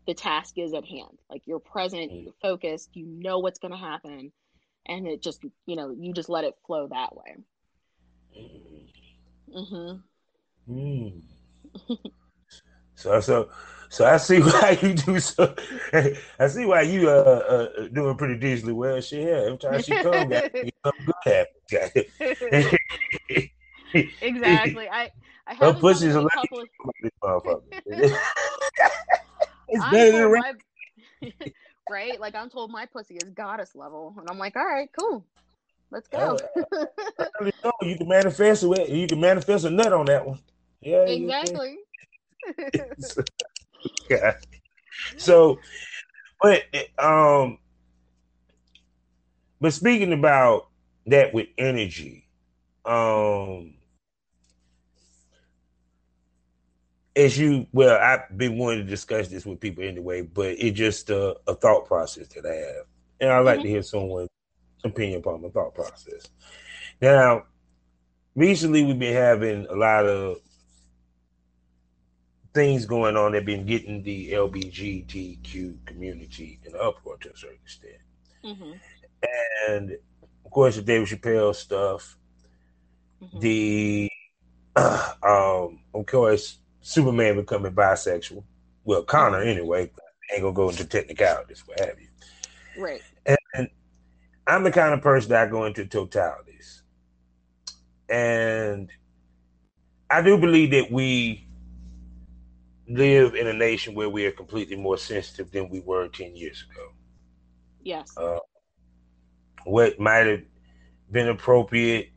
[0.07, 1.19] the task is at hand.
[1.29, 2.23] Like you're present, mm.
[2.23, 4.33] you're focused, you know what's going to happen,
[4.87, 7.35] and it just, you know, you just let it flow that way.
[9.55, 9.97] Mm-hmm.
[10.69, 11.21] Mm.
[12.95, 13.49] so so
[13.91, 15.53] so I see why you do so.
[16.39, 19.01] I see why you uh, uh doing pretty decently well.
[19.01, 19.43] Shit, yeah.
[19.45, 20.71] Every time she comes, got good
[21.25, 22.05] happen.
[24.21, 24.87] exactly.
[24.87, 25.11] I
[25.45, 26.63] I have her pussy's a couple
[27.23, 27.63] of...
[29.67, 30.53] it's better than my...
[31.89, 32.19] right.
[32.19, 35.25] Like I'm told my pussy is goddess level, and I'm like, all right, cool.
[35.91, 36.37] Let's go.
[37.19, 38.89] Uh, you can manifest it.
[38.89, 40.39] You can manifest a nut on that one.
[40.79, 41.77] Yeah, exactly.
[44.09, 44.33] yeah.
[45.17, 45.59] So,
[46.41, 46.63] but
[46.97, 47.59] um,
[49.59, 50.69] but speaking about
[51.07, 52.27] that with energy,
[52.85, 53.73] um,
[57.15, 61.09] as you well, I've been wanting to discuss this with people anyway, but it's just
[61.09, 62.85] a, a thought process that I have,
[63.19, 63.63] and I like mm-hmm.
[63.63, 64.29] to hear someone's
[64.83, 66.27] opinion upon my thought process.
[67.01, 67.45] Now,
[68.35, 70.37] recently we've been having a lot of
[72.53, 77.95] things going on that been getting the LBGTQ community in uproar to a certain extent.
[78.43, 78.71] Mm-hmm.
[79.69, 79.91] And
[80.45, 82.17] of course, the David Chappelle stuff,
[83.21, 83.39] mm-hmm.
[83.39, 84.11] the
[84.75, 88.43] um, of course, Superman becoming bisexual.
[88.83, 89.49] Well, Connor mm-hmm.
[89.49, 89.91] anyway.
[90.31, 92.07] ain't gonna go into technicalities, what have you.
[92.81, 93.01] Right.
[93.25, 93.69] And
[94.51, 96.81] I'm the kind of person that I go into totalities,
[98.09, 98.91] and
[100.09, 101.47] I do believe that we
[102.85, 106.65] live in a nation where we are completely more sensitive than we were 10 years
[106.69, 106.89] ago.
[107.81, 108.11] Yes.
[108.17, 108.39] Uh,
[109.63, 110.41] what might have
[111.09, 112.11] been appropriate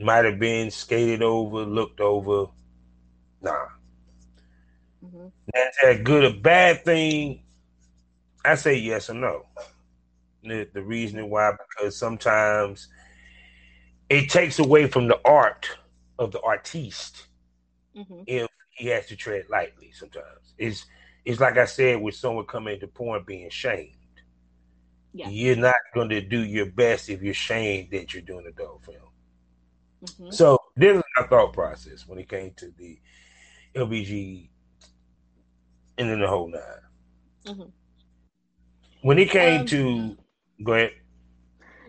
[0.00, 2.46] might have been skated over, looked over.
[3.40, 3.66] Nah.
[5.04, 5.28] Mm-hmm.
[5.52, 7.44] That's a good or bad thing.
[8.44, 9.46] I say yes or no.
[10.44, 12.88] The, the reasoning why, because sometimes
[14.10, 15.68] it takes away from the art
[16.18, 17.26] of the artiste
[17.96, 18.22] mm-hmm.
[18.26, 20.54] if he has to tread lightly sometimes.
[20.58, 20.84] It's
[21.24, 23.96] it's like I said with someone coming to point being shamed.
[25.16, 25.28] Yeah.
[25.28, 28.96] you're not going to do your best if you're shamed that you're doing adult film.
[30.18, 32.98] hmm So this is my thought process when it came to the
[33.76, 34.48] LBG
[35.98, 36.60] and then the whole 9
[37.46, 37.70] Mhm.
[39.02, 40.16] When it came Um, to
[40.62, 40.92] go ahead.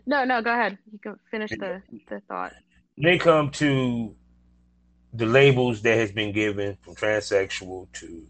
[0.05, 0.77] No, no, go ahead.
[0.91, 2.53] You can finish the the thought.
[2.97, 4.15] They come to
[5.13, 8.27] the labels that has been given from transsexual to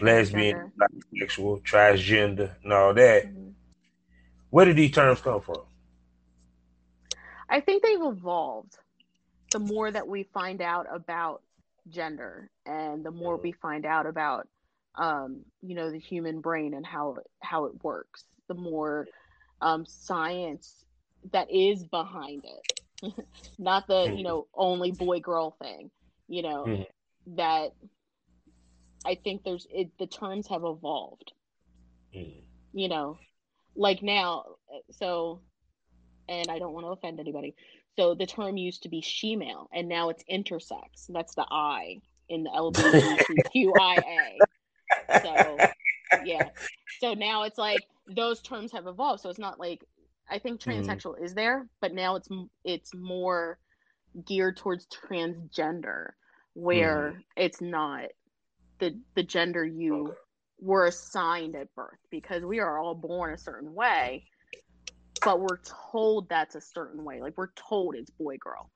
[0.00, 0.72] lesbian,
[1.12, 3.54] bisexual, transgender, and all that, Mhm.
[4.50, 5.62] where did these terms come from?
[7.48, 8.76] I think they've evolved.
[9.52, 11.42] The more that we find out about
[11.88, 14.48] gender, and the more we find out about,
[14.96, 19.08] um, you know, the human brain and how how it works, the more
[19.60, 20.84] um, science
[21.32, 23.14] that is behind it,
[23.58, 25.90] not the you know only boy girl thing.
[26.28, 26.86] You know Mhm.
[27.36, 27.72] that
[29.04, 31.32] I think there's it, the terms have evolved.
[32.14, 32.44] Mm.
[32.72, 33.18] you know,
[33.76, 34.44] like now,
[34.90, 35.40] so,
[36.28, 37.54] and I don't want to offend anybody.
[37.96, 41.06] So the term used to be she-male, and now it's intersex.
[41.08, 44.46] That's the I in the LGBTQIA.
[45.22, 45.66] So,
[46.18, 46.50] yeah.
[46.98, 49.22] So now it's like those terms have evolved.
[49.22, 49.84] So it's not like
[50.30, 52.28] I think transsexual is there, but now it's
[52.64, 53.58] it's more
[54.26, 56.10] geared towards transgender,
[56.54, 58.06] where it's not
[58.80, 60.14] the the gender you
[60.60, 64.24] were assigned at birth because we are all born a certain way,
[65.24, 65.58] but we're
[65.92, 67.20] told that's a certain way.
[67.20, 68.70] Like we're told it's boy girl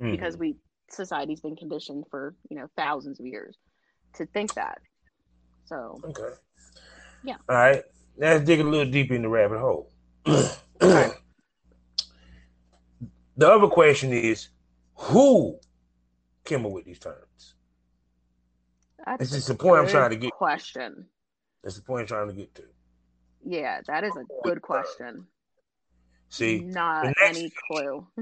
[0.00, 0.10] Mhm.
[0.10, 0.56] because we
[0.90, 3.56] society's been conditioned for you know thousands of years
[4.14, 4.78] to think that.
[5.66, 6.34] So Okay.
[7.22, 7.36] Yeah.
[7.48, 7.82] All right.
[8.16, 9.90] Let's dig a little deeper in the rabbit hole.
[13.36, 14.48] The other question is
[14.94, 15.58] who
[16.44, 17.54] came up with these terms?
[19.04, 20.30] that's This is the point I'm trying to get.
[20.32, 21.06] Question.
[21.64, 22.62] That's the point I'm trying to get to.
[23.44, 25.26] Yeah, that is a good question.
[26.28, 28.06] See, Not next- any clue.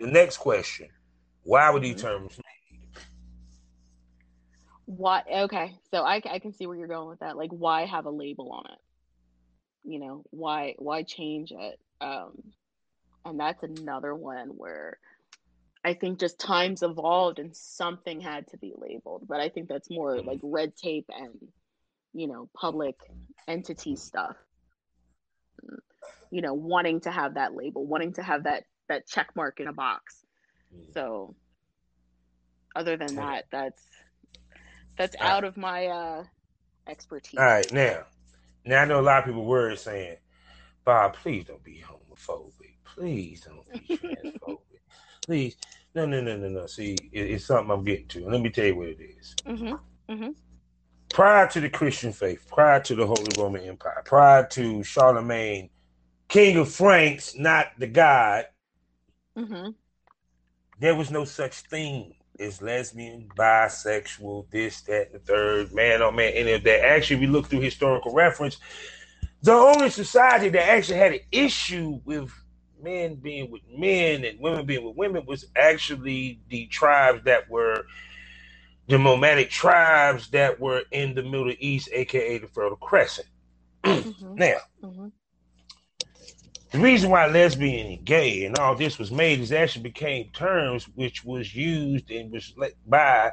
[0.00, 0.88] the next question:
[1.44, 2.00] Why were these Mhm.
[2.00, 2.40] terms?
[4.86, 5.24] What?
[5.32, 7.36] Okay, so I, I can see where you're going with that.
[7.36, 8.78] Like, why have a label on it?
[9.86, 11.78] You know, why why change it?
[12.00, 12.42] Um,
[13.24, 14.98] and that's another one where
[15.84, 19.26] I think just times evolved and something had to be labeled.
[19.28, 21.48] But I think that's more like red tape and
[22.12, 22.96] you know public
[23.46, 24.36] entity stuff.
[26.30, 29.68] You know, wanting to have that label, wanting to have that that check mark in
[29.68, 30.24] a box.
[30.92, 31.34] So,
[32.74, 33.82] other than that, that's
[34.98, 36.24] that's out of my uh
[36.88, 37.38] expertise.
[37.38, 38.04] All right, now,
[38.66, 40.16] now I know a lot of people were saying,
[40.84, 42.74] "Bob, please don't be homophobic.
[42.84, 44.58] Please don't be transphobic.
[45.24, 45.56] Please,
[45.94, 46.66] no, no, no, no, no.
[46.66, 48.24] See, it, it's something I'm getting to.
[48.24, 49.34] And let me tell you what it is.
[49.46, 50.30] Mm-hmm.
[51.10, 55.70] Prior to the Christian faith, prior to the Holy Roman Empire, prior to Charlemagne,
[56.28, 58.46] King of Franks, not the God,
[59.38, 59.70] Mm-hmm.
[60.80, 66.32] there was no such thing as lesbian, bisexual, this, that, the third, man on man,
[66.34, 66.84] any of that.
[66.84, 68.58] Actually, we look through historical reference.
[69.42, 72.30] The only society that actually had an issue with
[72.82, 77.86] men being with men and women being with women was actually the tribes that were
[78.88, 83.28] the nomadic tribes that were in the Middle East, aka the Fertile Crescent.
[83.84, 84.34] Mm-hmm.
[84.34, 85.08] Now, Mm-hmm.
[86.76, 90.84] The reason why lesbian and gay and all this was made is actually became terms
[90.94, 93.32] which was used and was let by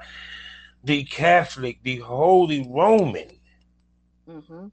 [0.83, 3.29] the Catholic, the Holy Roman
[4.29, 4.67] Mm-hmm.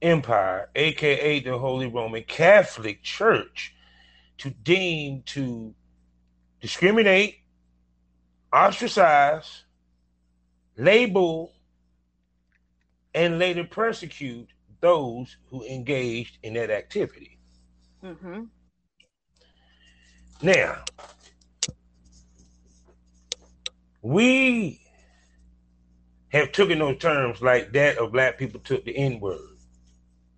[0.00, 3.74] Empire, aka the Holy Roman Catholic Church,
[4.38, 5.74] to deem to
[6.60, 7.36] discriminate,
[8.52, 9.64] ostracize,
[10.76, 11.52] label,
[13.14, 14.48] and later persecute
[14.80, 17.38] those who engaged in that activity.
[18.04, 18.42] Mm-hmm.
[20.42, 20.82] Now,
[24.02, 24.80] we
[26.30, 29.40] have taken those terms like that of black people took the N word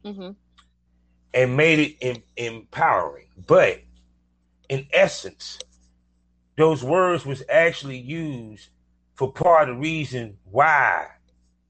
[0.04, 0.30] Mm-hmm.
[1.32, 3.28] and made it em- empowering.
[3.46, 3.80] But
[4.68, 5.58] in essence,
[6.58, 8.68] those words was actually used
[9.14, 11.06] for part of the reason why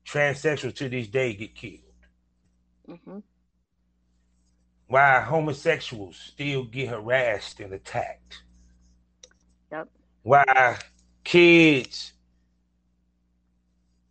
[0.06, 1.80] transsexuals to this day get killed.
[2.88, 3.18] Mm-hmm.
[4.86, 8.42] Why homosexuals still get harassed and attacked.
[9.72, 9.88] Yep.
[10.22, 10.78] Why
[11.24, 12.12] kids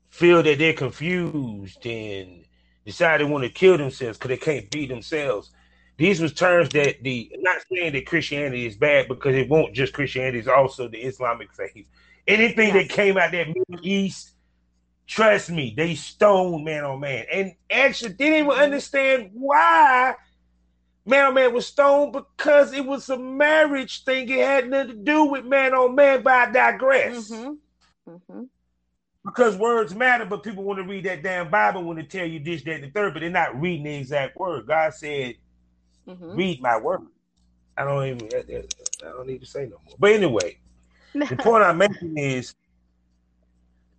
[0.10, 2.46] feel that they're confused and
[2.86, 5.52] decide they want to kill themselves because they can't be themselves.
[5.98, 9.94] These was terms that the not saying that Christianity is bad because it won't just
[9.94, 11.88] Christianity, it's also the Islamic faith.
[12.28, 12.88] Anything Yes.
[12.88, 14.34] that came out that Middle East
[15.06, 20.16] Trust me, they stoned man on man, and actually didn't even understand why
[21.06, 24.30] man on man was stoned because it was a marriage thing.
[24.30, 26.24] It had nothing to do with man on man.
[26.24, 27.30] But I digress.
[27.30, 28.12] Mm-hmm.
[28.12, 28.43] Mm-hmm.
[29.26, 32.39] Because words matter, but people want to read that damn Bible when they tell you
[32.41, 34.68] this, that, and the third, but they're not reading the exact word.
[34.68, 35.36] God said,
[36.08, 36.36] mm-hmm.
[36.36, 37.01] "Read my word."
[37.78, 38.30] I don't even.
[38.34, 39.95] I don't need to say no more.
[39.97, 40.58] But anyway,
[41.14, 42.54] the point I'm making is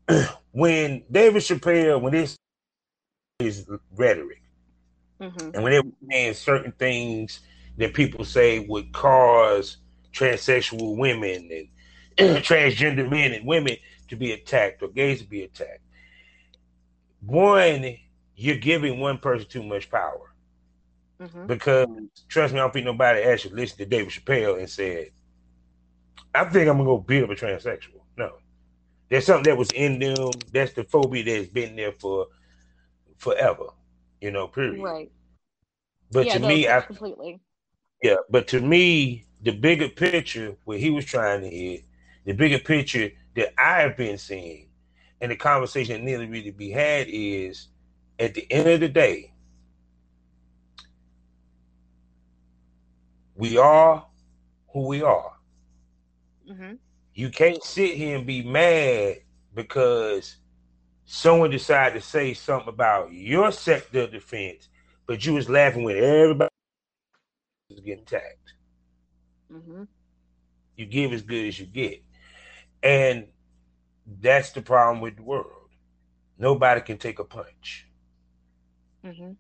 [0.53, 2.37] when David Chappelle, when this
[3.39, 4.43] is rhetoric,
[5.21, 5.51] mm-hmm.
[5.55, 7.41] and when they're saying certain things
[7.77, 9.79] that people say would cause
[10.13, 11.69] transsexual women
[12.19, 13.77] and transgender men and women
[14.09, 15.81] to be attacked or gays to be attacked,
[17.21, 17.97] one,
[18.37, 20.33] you're giving one person too much power.
[21.21, 21.47] Mm-hmm.
[21.47, 21.89] Because
[22.29, 25.11] trust me, I don't think nobody actually listened to David Chappelle and said,
[26.35, 28.03] I think I'm gonna go beat up a transsexual.
[28.17, 28.33] No.
[29.09, 30.31] There's something that was in them.
[30.53, 32.27] That's the phobia that's been there for
[33.17, 33.67] forever.
[34.25, 34.83] You know, period.
[34.83, 35.13] Right.
[36.11, 37.43] But yeah, to no, me, I completely.
[38.03, 41.85] Yeah, but to me, the bigger picture where he was trying to hit,
[42.25, 44.71] the bigger picture that I have been seeing,
[45.21, 47.69] and the conversation that nearly really be had is,
[48.19, 49.35] at the end of the day,
[53.35, 54.07] we are
[54.73, 55.35] who we are.
[56.51, 56.77] Mm-hmm.
[57.13, 59.19] You can't sit here and be mad
[59.55, 60.37] because
[61.07, 64.69] someone decided to say something about your sector of defense,
[65.07, 66.51] but you was laughing when everybody
[67.71, 68.55] was getting attacked.
[69.53, 69.85] Mm-hmm.
[70.77, 72.03] You give as good as you get.
[72.83, 73.29] And
[74.21, 75.69] that's the problem with the world.
[76.39, 77.87] Nobody can take a punch.
[79.05, 79.33] Mm-hmm.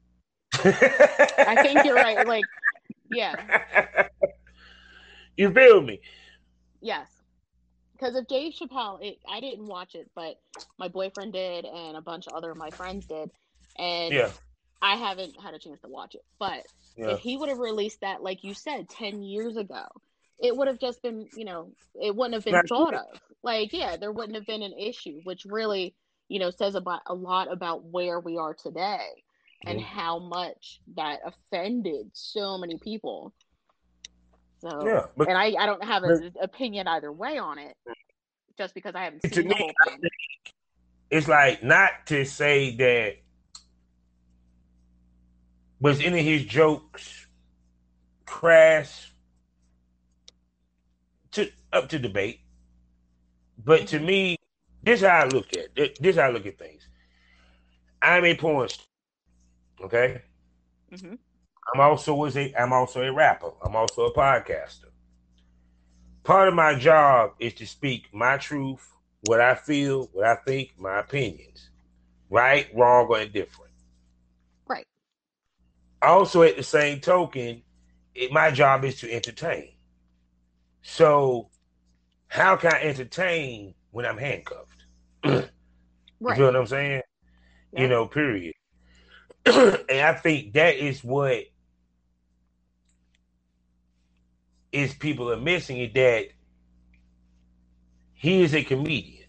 [0.64, 2.26] I think you're right.
[2.26, 2.44] Like,
[3.10, 4.06] yeah.
[5.36, 6.00] you feel me?
[6.80, 7.08] Yes.
[8.05, 10.38] Because if Dave Chappelle, it, I didn't watch it, but
[10.78, 13.30] my boyfriend did, and a bunch of other of my friends did,
[13.78, 14.28] and yeah.
[14.82, 16.22] I haven't had a chance to watch it.
[16.38, 16.66] But
[16.98, 17.12] yeah.
[17.12, 19.86] if he would have released that, like you said, ten years ago,
[20.38, 23.20] it would have just been, you know, it wouldn't have been Not thought of.
[23.42, 25.94] Like, yeah, there wouldn't have been an issue, which really,
[26.28, 29.09] you know, says about a lot about where we are today
[29.64, 29.98] and mm-hmm.
[29.98, 33.32] how much that offended so many people.
[34.66, 37.76] So yeah, but, and I, I don't have an opinion either way on it,
[38.56, 40.00] just because I haven't seen the me, whole thing.
[41.10, 43.16] It's like not to say that
[45.80, 47.26] was any of his jokes
[48.24, 49.10] crass
[51.32, 52.40] to up to debate,
[53.62, 53.98] but mm-hmm.
[53.98, 54.36] to me,
[54.82, 55.98] this is how I look at it.
[56.00, 56.88] This is how I look at things.
[58.00, 58.86] I'm a porn star,
[59.82, 60.22] okay.
[60.90, 61.14] Mm-hmm.
[61.72, 63.50] I'm also was a I'm also a rapper.
[63.62, 64.90] I'm also a podcaster.
[66.22, 68.90] Part of my job is to speak my truth,
[69.26, 71.70] what I feel, what I think, my opinions.
[72.30, 73.72] Right, wrong, or indifferent.
[74.66, 74.86] Right.
[76.00, 77.62] Also, at the same token,
[78.14, 79.74] it, my job is to entertain.
[80.82, 81.50] So,
[82.28, 84.86] how can I entertain when I'm handcuffed?
[85.24, 85.48] right.
[86.20, 87.02] You feel what I'm saying?
[87.72, 87.82] Yeah.
[87.82, 88.54] You know, period.
[89.46, 91.44] and I think that is what
[94.74, 96.28] is people are missing is that
[98.12, 99.28] he is a comedian.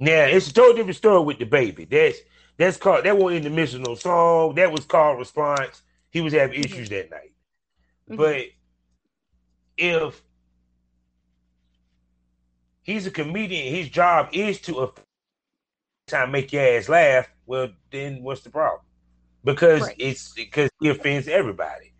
[0.00, 1.84] Now it's a totally different story with the baby.
[1.84, 2.18] That's
[2.56, 4.54] that's called that wasn't in the mission no song.
[4.54, 5.82] That was called response.
[6.10, 7.34] He was having issues that night.
[8.08, 8.16] Mm-hmm.
[8.16, 8.44] But
[9.76, 10.22] if
[12.82, 14.92] he's a comedian, his job is to
[16.06, 17.28] time make your ass laugh.
[17.44, 18.82] Well, then what's the problem?
[19.44, 19.96] Because right.
[19.98, 21.92] it's because he offends everybody.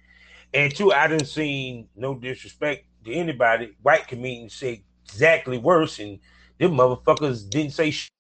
[0.55, 3.77] And two, I didn't seen no disrespect to anybody.
[3.83, 6.19] White comedians say exactly worse, and
[6.59, 8.11] them motherfuckers didn't say shit.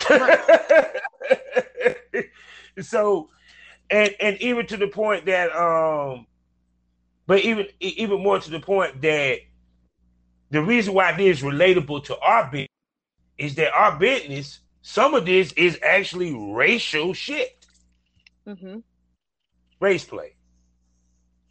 [2.80, 3.28] so,
[3.90, 6.26] and and even to the point that, um,
[7.26, 9.38] but even even more to the point that
[10.50, 12.68] the reason why this is relatable to our business
[13.38, 17.64] is that our business, some of this is actually racial shit,
[18.46, 18.78] mm-hmm.
[19.80, 20.34] race play.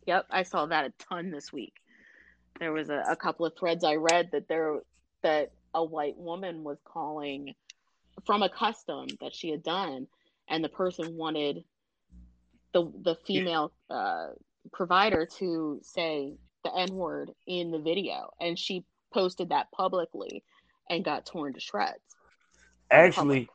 [0.09, 1.75] Yep, I saw that a ton this week.
[2.59, 4.79] There was a, a couple of threads I read that there
[5.21, 7.53] that a white woman was calling
[8.25, 10.07] from a custom that she had done,
[10.47, 11.63] and the person wanted
[12.73, 14.29] the the female uh,
[14.73, 16.33] provider to say
[16.63, 20.43] the N word in the video, and she posted that publicly
[20.89, 21.99] and got torn to shreds.
[22.89, 23.47] Actually,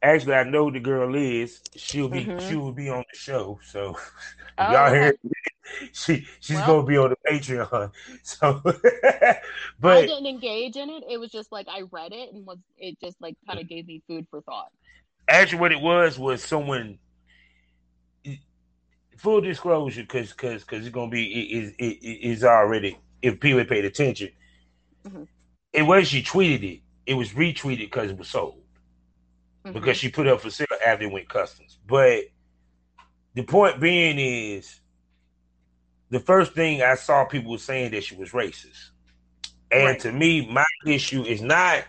[0.00, 1.60] actually, I know the girl is.
[1.74, 2.48] She'll be mm-hmm.
[2.48, 3.58] she will be on the show.
[3.64, 3.98] So
[4.58, 5.16] oh, y'all hear
[5.92, 7.92] she she's well, gonna be on the Patreon.
[8.22, 8.60] So,
[9.80, 11.04] but I didn't engage in it.
[11.08, 13.86] It was just like I read it and was it just like kind of gave
[13.86, 14.70] me food for thought.
[15.28, 16.98] Actually, what it was was someone.
[19.18, 23.64] Full disclosure, because because because it's gonna be is it, it, is already if people
[23.64, 24.30] paid attention.
[25.04, 25.24] Mm-hmm.
[25.72, 26.80] It was she tweeted it.
[27.04, 28.62] It was retweeted because it was sold.
[29.64, 29.72] Mm-hmm.
[29.72, 31.78] Because she put up for sale after it went customs.
[31.86, 32.24] But
[33.34, 34.80] the point being is
[36.10, 38.90] the first thing I saw people saying that she was racist.
[39.70, 40.00] And right.
[40.00, 41.84] to me, my issue is not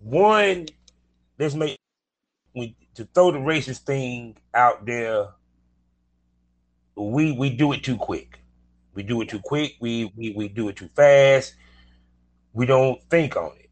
[0.00, 0.66] one,
[1.38, 1.78] let's make
[2.96, 5.28] to throw the racist thing out there,
[6.96, 8.40] we we do it too quick.
[8.94, 9.74] We do it too quick.
[9.80, 11.54] We we, we do it too fast.
[12.54, 13.70] We don't think on it.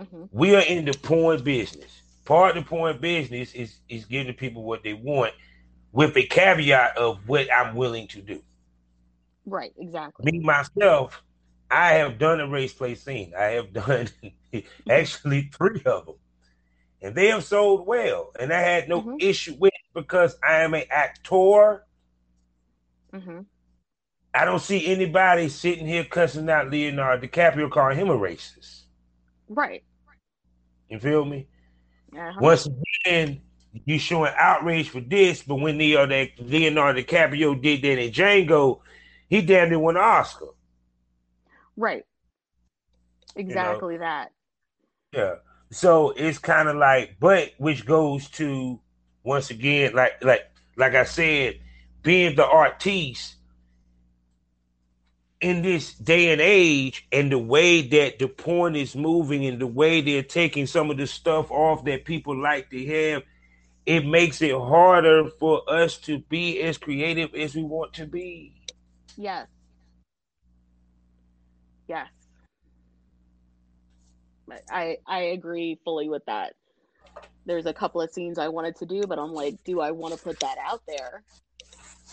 [0.00, 0.24] Mm-hmm.
[0.32, 2.02] We are in the porn business.
[2.24, 5.32] Part of the porn business is is giving people what they want
[5.92, 8.42] with a caveat of what I'm willing to do.
[9.46, 10.30] Right, exactly.
[10.30, 11.22] Me myself,
[11.70, 13.32] I have done a race play scene.
[13.38, 14.08] I have done
[14.88, 16.16] actually three of them,
[17.02, 18.32] and they have sold well.
[18.38, 19.16] And I had no mm-hmm.
[19.20, 21.84] issue with it because I am an actor.
[23.12, 23.40] Mm-hmm.
[24.32, 28.82] I don't see anybody sitting here cussing out Leonardo DiCaprio calling him a racist.
[29.48, 29.82] Right.
[30.88, 31.48] You feel me?
[32.16, 32.38] Uh-huh.
[32.40, 32.68] Once
[33.06, 33.40] again,
[33.84, 38.80] you showing outrage for this, but when Leonardo DiCaprio did that in Django,
[39.30, 40.48] he damn near won an Oscar.
[41.76, 42.04] Right.
[43.36, 44.04] Exactly you know?
[44.04, 44.32] that.
[45.12, 45.34] Yeah.
[45.70, 48.80] So it's kind of like, but which goes to
[49.22, 51.60] once again, like like like I said,
[52.02, 53.36] being the artiste
[55.40, 59.66] in this day and age, and the way that the porn is moving, and the
[59.66, 63.22] way they're taking some of the stuff off that people like to have,
[63.86, 68.59] it makes it harder for us to be as creative as we want to be.
[69.20, 69.48] Yes.
[71.86, 72.08] Yes.
[74.70, 76.54] I I agree fully with that.
[77.44, 80.14] There's a couple of scenes I wanted to do, but I'm like, do I want
[80.14, 81.22] to put that out there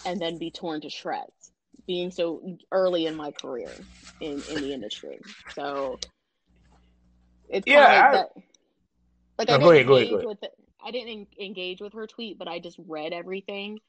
[0.06, 1.52] and then be torn to shreds?
[1.88, 3.72] Being so early in my career
[4.20, 5.20] in, in the industry.
[5.56, 6.00] So
[7.48, 8.30] it's yeah, kind of I, that,
[9.38, 10.52] like no, I didn't ahead, engage ahead, with it.
[10.86, 13.80] I didn't engage with her tweet, but I just read everything,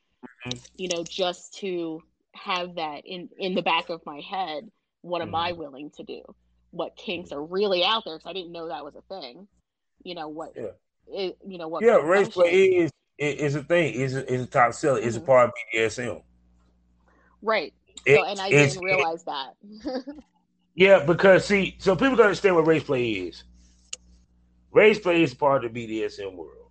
[0.46, 0.58] mm-hmm.
[0.76, 2.02] you know, just to
[2.45, 4.70] have that in in the back of my head
[5.03, 5.39] what am mm.
[5.39, 6.22] i willing to do?
[6.70, 8.16] What kinks are really out there?
[8.16, 9.47] Because i didn't know that was a thing.
[10.03, 10.68] You know what yeah.
[11.07, 13.95] It, you know what yeah race play is is a thing.
[13.95, 14.99] Is is a top seller.
[14.99, 15.09] Mm-hmm.
[15.09, 16.22] is a part of bdsm
[17.43, 17.72] right.
[18.05, 20.14] It, so, and i didn't realize it, that.
[20.74, 23.43] Yeah because see so people don't understand what race play is.
[24.70, 26.70] Race play is part of the bdsm world.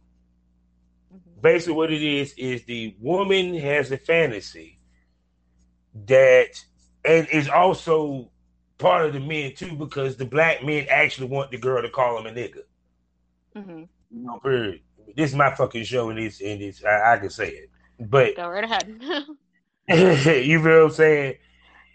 [1.13, 1.41] Mm-hmm.
[1.41, 4.76] basically what it is is the woman has a fantasy
[6.05, 6.63] that
[7.05, 8.29] and is also
[8.77, 12.19] part of the men too because the black men actually want the girl to call
[12.19, 12.61] him a nigga.
[13.55, 13.79] Mm-hmm.
[13.79, 14.81] You know, period.
[15.15, 17.69] This is my fucking show, and it's and it's I, I can say it,
[17.99, 18.99] but go right ahead.
[19.89, 21.35] you feel what I'm saying?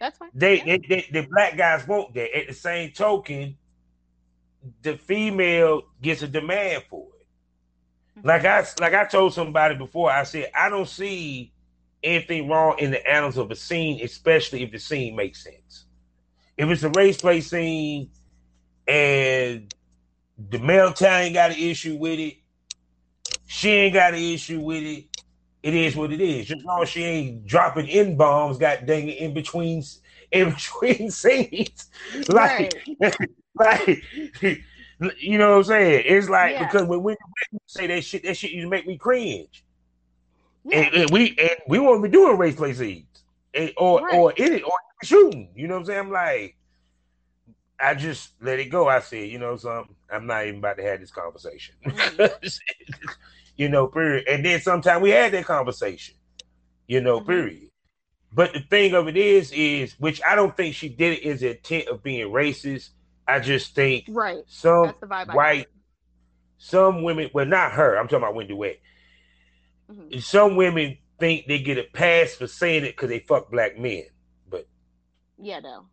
[0.00, 0.30] That's fine.
[0.34, 0.64] They, yeah.
[0.64, 2.36] they, they, the black guys want that.
[2.36, 3.56] At the same token,
[4.82, 7.26] the female gets a demand for it.
[8.18, 8.28] Mm-hmm.
[8.28, 11.52] Like I like I told somebody before, I said I don't see
[12.02, 15.86] anything wrong in the annals of a scene, especially if the scene makes sense.
[16.56, 18.10] If it's a race play scene
[18.86, 19.72] and
[20.50, 22.36] the male Italian got an issue with it,
[23.46, 25.06] she ain't got an issue with it.
[25.62, 26.46] It is what it is.
[26.48, 29.82] Just long she ain't dropping in bombs, got dang it, in between
[30.32, 31.90] in between scenes.
[32.28, 33.14] Like, right.
[33.54, 34.02] like
[35.18, 36.04] you know what I'm saying?
[36.06, 36.66] It's like yeah.
[36.66, 37.16] because when we
[37.66, 39.64] say that shit, that shit used to make me cringe.
[40.70, 44.14] And, and, we and we won't be doing race play seeds and, or right.
[44.14, 45.50] or it or shooting.
[45.54, 45.98] You know what I'm saying?
[46.00, 46.56] I'm like,
[47.80, 48.88] I just let it go.
[48.88, 49.94] I said, you know something.
[50.10, 51.74] I'm not even about to have this conversation.
[51.84, 53.08] Mm-hmm.
[53.56, 54.28] you know, period.
[54.28, 56.14] And then sometimes we had that conversation.
[56.86, 57.30] You know, mm-hmm.
[57.30, 57.70] period.
[58.34, 61.40] But the thing of it is, is which I don't think she did it is
[61.40, 62.90] the intent of being racist.
[63.26, 64.42] I just think right.
[64.46, 64.88] Some
[65.32, 65.66] white,
[66.58, 67.30] some women.
[67.34, 67.96] Well, not her.
[67.96, 68.80] I'm talking about Wendy Wet
[69.92, 70.18] Mm-hmm.
[70.20, 74.04] Some women think they get a pass for saying it because they fuck black men,
[74.48, 74.66] but
[75.38, 75.86] yeah, no,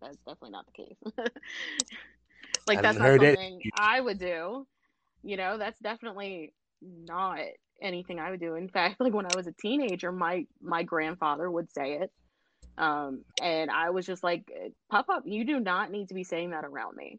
[0.00, 0.96] that's definitely not the case.
[2.66, 3.72] like that's not something that.
[3.78, 4.66] I would do.
[5.22, 7.40] You know, that's definitely not
[7.82, 8.54] anything I would do.
[8.54, 12.12] In fact, like when I was a teenager, my my grandfather would say it.
[12.78, 14.50] Um, and I was just like,
[14.90, 17.18] "Pop up, you do not need to be saying that around me."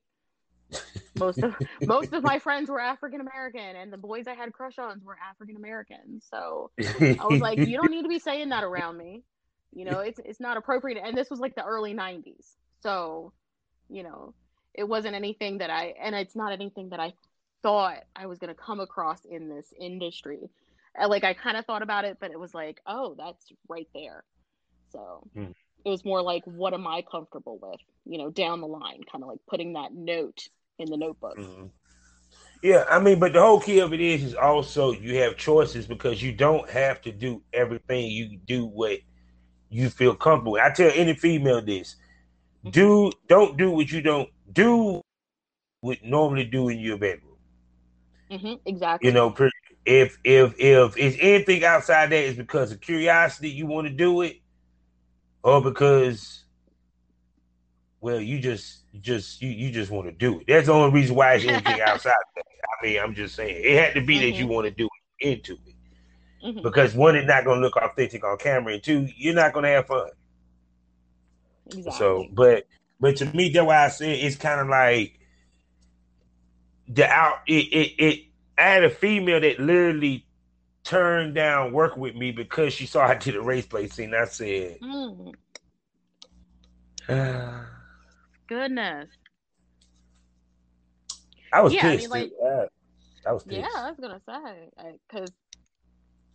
[1.21, 1.55] most of
[1.85, 5.17] most of my friends were African American, and the boys I had crush on were
[5.29, 6.21] African American.
[6.21, 9.23] So I was like, you don't need to be saying that around me.
[9.73, 11.01] You know, it's it's not appropriate.
[11.03, 13.31] And this was like the early '90s, so
[13.89, 14.33] you know,
[14.73, 17.13] it wasn't anything that I and it's not anything that I
[17.63, 20.49] thought I was going to come across in this industry.
[21.07, 24.23] Like I kind of thought about it, but it was like, oh, that's right there.
[24.91, 25.51] So hmm.
[25.85, 27.79] it was more like, what am I comfortable with?
[28.05, 30.49] You know, down the line, kind of like putting that note
[30.81, 31.37] in the notebook.
[31.37, 31.67] Mm-hmm.
[32.61, 35.87] Yeah, I mean, but the whole key of it is, is also you have choices
[35.87, 38.11] because you don't have to do everything.
[38.11, 38.99] You do what
[39.69, 40.57] you feel comfortable.
[40.61, 41.95] I tell any female this:
[42.69, 45.01] do don't do what you don't do
[45.81, 47.37] what normally do in your bedroom.
[48.29, 49.09] Mm-hmm, exactly.
[49.09, 49.35] You know,
[49.85, 54.21] if if if it's anything outside that is because of curiosity, you want to do
[54.21, 54.37] it,
[55.43, 56.43] or because
[57.99, 60.47] well, you just just you you just want to do it.
[60.47, 62.13] That's the only reason why it's anything outside.
[62.35, 62.43] That.
[62.81, 64.23] I mean, I'm just saying it had to be mm-hmm.
[64.23, 64.53] that you mm-hmm.
[64.53, 64.89] want to do
[65.19, 65.75] it into it.
[66.45, 66.61] Mm-hmm.
[66.61, 69.63] Because one, it's not going to look authentic on camera, and two, you're not going
[69.63, 70.09] to have fun.
[71.67, 71.91] Exactly.
[71.93, 72.65] So, but
[72.99, 75.19] but to me, that's why I said it's kind of like
[76.87, 77.39] the out.
[77.47, 78.19] It, it it
[78.57, 80.25] I had a female that literally
[80.83, 84.13] turned down work with me because she saw I did a race play scene.
[84.15, 85.33] I said, mm.
[87.07, 87.59] uh,
[88.51, 89.07] "Goodness."
[91.53, 92.11] I was yeah, pissed.
[92.11, 92.65] I, mean, like, yeah,
[93.25, 93.59] I was pissed.
[93.59, 95.31] Yeah, I was gonna say because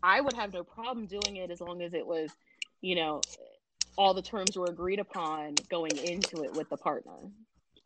[0.03, 2.31] I would have no problem doing it as long as it was,
[2.81, 3.21] you know,
[3.99, 7.19] all the terms were agreed upon going into it with the partner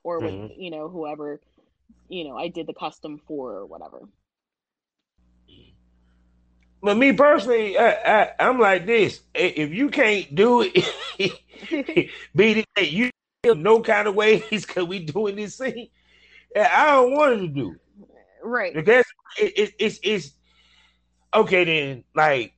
[0.05, 0.61] or with mm-hmm.
[0.61, 1.41] you know whoever
[2.09, 4.03] you know I did the custom for or whatever.
[6.83, 10.73] But me personally, I, I, am like this: if you can't do it,
[12.35, 13.10] be it
[13.45, 15.89] no kind of ways because we doing this thing.
[16.57, 17.77] I don't want to do.
[18.43, 18.75] Right.
[18.75, 19.05] Because
[19.39, 20.33] it, it, it's it's
[21.35, 22.05] okay then.
[22.15, 22.55] Like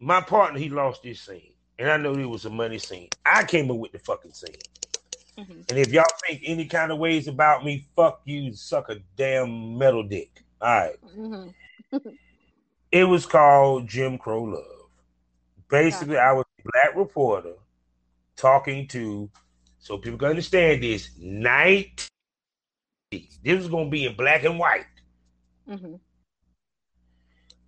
[0.00, 3.08] my partner, he lost this scene, and I know it was a money scene.
[3.24, 4.56] I came up with the fucking scene.
[5.38, 5.60] Mm-hmm.
[5.68, 9.76] And if y'all think any kind of ways about me, fuck you, suck a damn
[9.76, 10.42] metal dick.
[10.60, 10.96] All right.
[11.16, 11.96] mm-hmm.
[12.92, 14.64] it was called Jim Crow Love.
[15.68, 17.52] Basically, I was a black reporter
[18.36, 19.28] talking to,
[19.86, 22.08] so people can understand this, night.
[23.12, 24.84] This is going to be in black and white.
[25.70, 25.94] Mm-hmm.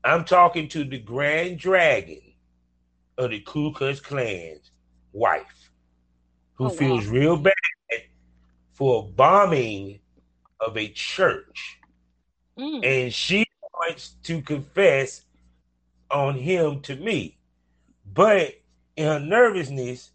[0.02, 2.20] I'm talking to the Grand Dragon
[3.18, 4.72] of the Ku Klux Klan's
[5.12, 5.70] wife,
[6.54, 7.12] who oh, feels wow.
[7.12, 7.54] real bad
[8.72, 10.00] for bombing
[10.58, 11.78] of a church.
[12.58, 12.84] Mm.
[12.84, 15.22] And she wants to confess
[16.10, 17.38] on him to me.
[18.12, 18.54] But
[18.96, 20.10] in her nervousness,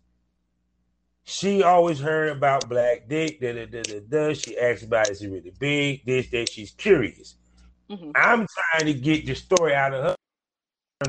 [1.25, 3.39] she always heard about black dick.
[3.39, 4.33] Da, da, da, da, da.
[4.33, 6.05] She asked about is it really big?
[6.05, 6.49] This, that.
[6.49, 7.35] She's curious.
[7.89, 8.11] Mm-hmm.
[8.15, 10.15] I'm trying to get the story out of her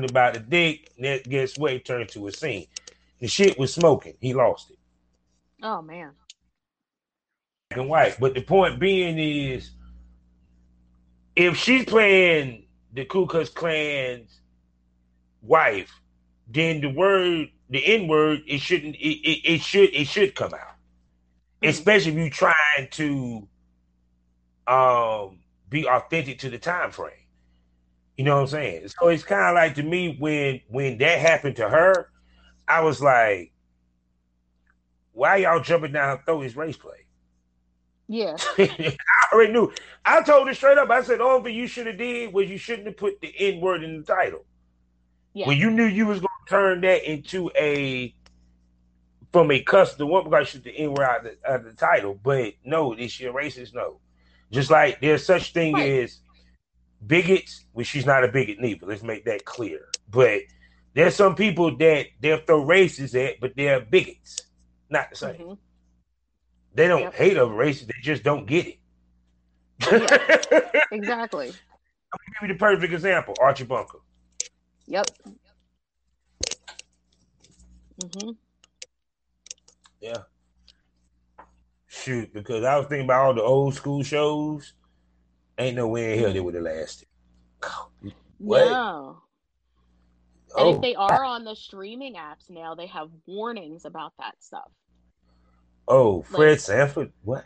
[0.03, 0.91] about the dick.
[0.99, 1.73] That guess what?
[1.73, 2.67] It turned to a scene.
[3.19, 4.15] The shit was smoking.
[4.19, 4.77] He lost it.
[5.63, 6.11] Oh man.
[7.69, 8.17] Black and white.
[8.19, 9.71] But the point being is,
[11.35, 14.39] if she's playing the Ku Klux Klan's
[15.41, 15.91] wife,
[16.47, 18.95] then the word, the N word, it shouldn't.
[18.95, 19.93] It, it, it should.
[19.93, 20.59] It should come out.
[21.61, 21.69] Mm-hmm.
[21.69, 23.47] Especially if you're trying to
[24.67, 25.39] um
[25.69, 27.13] be authentic to the time frame.
[28.17, 28.87] You know what I'm saying?
[28.87, 32.09] So it's kind of like to me when when that happened to her,
[32.67, 33.51] I was like,
[35.11, 37.05] why y'all jumping down her throat is race play?
[38.07, 38.37] Yeah.
[38.57, 38.95] I
[39.33, 39.73] already knew.
[40.05, 40.91] I told her straight up.
[40.91, 43.59] I said, "All thing you should have did was you shouldn't have put the N
[43.59, 44.45] word in the title.
[45.33, 45.47] Yeah.
[45.47, 48.13] When you knew you was going turn that into a
[49.31, 52.19] from a custom one because shoot the N word out, out, of the title.
[52.21, 53.73] But no, this year racist.
[53.73, 53.99] No,
[54.51, 56.03] just like there's such thing right.
[56.03, 56.19] as
[57.05, 58.85] bigots, which she's not a bigot neither.
[58.85, 59.87] Let's make that clear.
[60.09, 60.41] But
[60.93, 64.39] there's some people that they'll throw races at, but they're bigots.
[64.89, 65.35] Not the same.
[65.35, 65.53] Mm-hmm.
[66.73, 67.13] They don't yep.
[67.13, 68.79] hate other races, they just don't get it.
[69.91, 71.47] yeah, exactly.
[71.47, 73.99] I'll give you the perfect example, Archie Bunker.
[74.87, 75.07] Yep.
[78.03, 78.31] Mm-hmm.
[80.01, 80.17] Yeah.
[81.87, 84.73] Shoot, because I was thinking about all the old school shows.
[85.57, 87.07] Ain't no way in hell they would have lasted.
[88.37, 88.65] What?
[88.65, 89.21] No.
[90.57, 90.81] And if oh.
[90.81, 94.71] they are on the streaming apps now, they have warnings about that stuff.
[95.87, 97.45] Oh, Fred like, Sanford, what?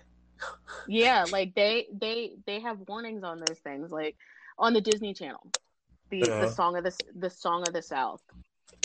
[0.88, 4.16] yeah, like they they they have warnings on those things, like
[4.58, 5.52] on the Disney Channel,
[6.10, 6.42] the uh-huh.
[6.42, 8.22] the song of the the song of the South,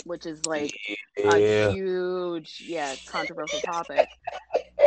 [0.05, 0.73] which is like
[1.17, 1.35] yeah.
[1.35, 4.07] a huge, yeah, controversial topic,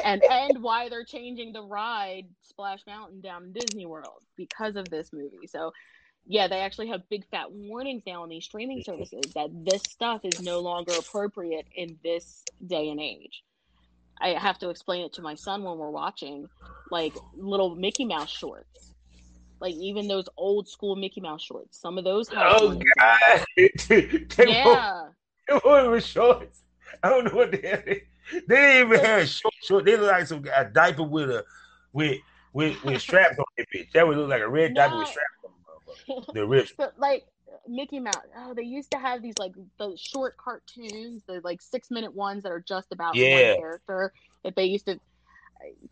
[0.05, 5.13] and and why they're changing the ride Splash Mountain down Disney World because of this
[5.13, 5.47] movie.
[5.47, 5.73] So,
[6.27, 8.93] yeah, they actually have big fat warnings now on these streaming mm-hmm.
[8.93, 13.43] services that this stuff is no longer appropriate in this day and age.
[14.21, 16.49] I have to explain it to my son when we're watching
[16.91, 18.88] like little Mickey Mouse shorts.
[19.61, 21.81] Like even those old school Mickey Mouse shorts.
[21.81, 23.45] Some of those Oh God!
[23.57, 24.65] they Yeah.
[24.65, 25.15] Won't,
[25.49, 26.63] they won't shorts.
[27.03, 27.85] I don't know what they had.
[27.87, 28.03] They
[28.49, 29.85] didn't even have short short.
[29.85, 31.45] They look like some a diaper with a
[31.93, 32.19] with
[32.53, 33.93] with with straps on it, bitch.
[33.93, 35.53] That would look like a red diaper with straps on
[36.19, 36.35] it.
[36.35, 36.75] The rich.
[36.77, 37.27] But like
[37.67, 41.91] Mickey Mouse, oh, they used to have these like the short cartoons, the like six
[41.91, 43.53] minute ones that are just about Yeah.
[43.53, 44.13] one character
[44.45, 45.01] that they used to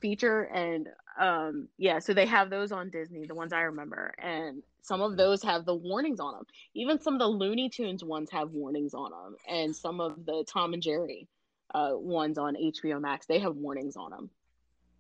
[0.01, 0.89] feature, and
[1.19, 5.17] um, yeah, so they have those on Disney, the ones I remember, and some of
[5.17, 6.47] those have the warnings on them.
[6.75, 10.45] Even some of the Looney Tunes ones have warnings on them, and some of the
[10.51, 11.29] Tom and Jerry
[11.75, 14.31] uh, ones on HBO Max they have warnings on them.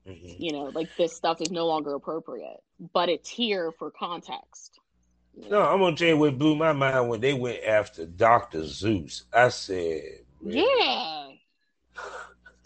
[0.06, 0.36] Mhm.
[0.38, 2.62] You know, like this stuff is no longer appropriate,
[2.92, 4.78] but it's here for context.
[5.36, 5.62] No.
[5.62, 9.24] I'm gonna tell you what blew my mind when they went after Doctor Seuss.
[9.32, 10.02] I said,
[10.40, 10.64] really?
[10.78, 11.28] Yeah.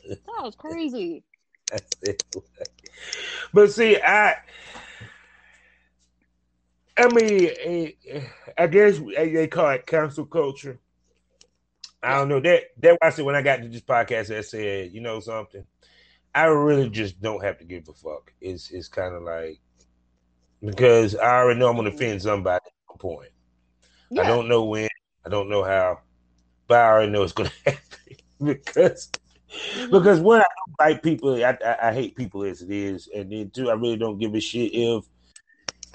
[0.09, 1.25] That was crazy.
[3.53, 4.37] But see, I,
[6.97, 8.23] I mean, eh, eh,
[8.57, 10.79] I guess they call it cancel culture.
[12.03, 12.65] I don't know that.
[12.79, 15.65] That's why I said when I got to this podcast, I said, you know something,
[16.35, 18.33] I really just don't have to give a fuck.
[18.41, 19.61] It's it's kind of like
[20.65, 23.31] because I already know I'm gonna offend somebody at some point.
[24.11, 24.23] Yeah.
[24.23, 24.89] I don't know when,
[25.25, 26.01] I don't know how,
[26.67, 29.11] but I already know it's gonna happen because
[29.51, 29.91] Mhm.
[29.91, 31.35] because one, I don't like people.
[31.45, 34.35] I, I, I hate people as it is, and then two, I really don't give
[34.35, 35.05] a shit if.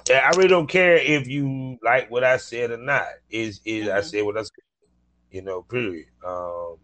[0.08, 3.08] I really don't care if you like what I said or not.
[3.30, 4.04] Is is I Mhm.
[4.04, 4.52] said what I said,
[5.32, 5.64] you know.
[5.64, 6.06] Period.
[6.24, 6.76] Um,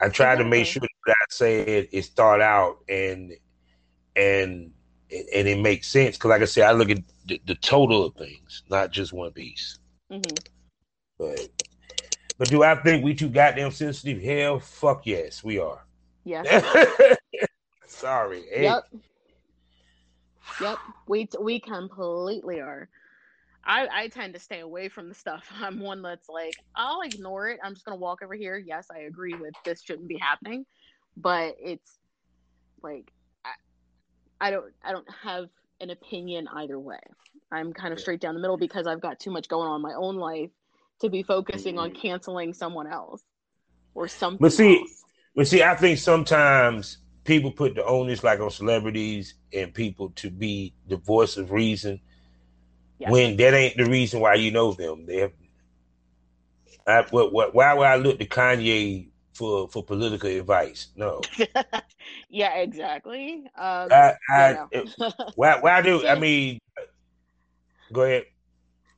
[0.00, 3.32] I try to make sure that I said is thought out and
[4.16, 4.72] and
[5.10, 6.16] and it makes sense.
[6.16, 9.32] Because, like I said, I look at the, the total of things, not just one
[9.32, 9.78] piece.
[10.12, 10.46] Mhm.
[11.18, 11.48] But
[12.36, 14.22] but do I think we too goddamn sensitive?
[14.22, 15.84] Hell, fuck yes, we are.
[16.28, 17.14] Yeah.
[17.86, 18.42] Sorry.
[18.52, 18.84] Hey, Yep.
[20.60, 20.78] Yep.
[21.06, 22.88] We we completely are.
[23.64, 25.46] I I tend to stay away from the stuff.
[25.60, 27.60] I'm one that's like I'll ignore it.
[27.62, 28.58] I'm just gonna walk over here.
[28.58, 30.66] Yes, I agree with this shouldn't be happening,
[31.16, 31.98] but it's
[32.82, 33.10] like
[33.44, 33.52] I,
[34.40, 35.48] I don't I don't have
[35.80, 37.00] an opinion either way.
[37.50, 39.82] I'm kind of straight down the middle because I've got too much going on in
[39.82, 40.50] my own life
[41.00, 42.00] to be focusing on Mhm.
[42.02, 43.22] canceling someone else
[43.94, 44.38] or something.
[44.40, 44.97] But see, else.
[45.38, 50.30] But see, I think sometimes people put the onus like on celebrities and people to
[50.30, 52.00] be the voice of reason
[52.98, 53.12] Yeah.
[53.12, 55.06] when that ain't the reason why you know them.
[55.06, 55.32] They have.
[56.88, 60.88] I, what, what, why would I look to Kanye for for political advice?
[60.96, 61.28] No,
[62.28, 63.44] yeah, exactly.
[63.56, 65.12] Um, I, I, you it- know.
[65.36, 66.58] why, why do I mean?
[67.92, 68.24] Go ahead.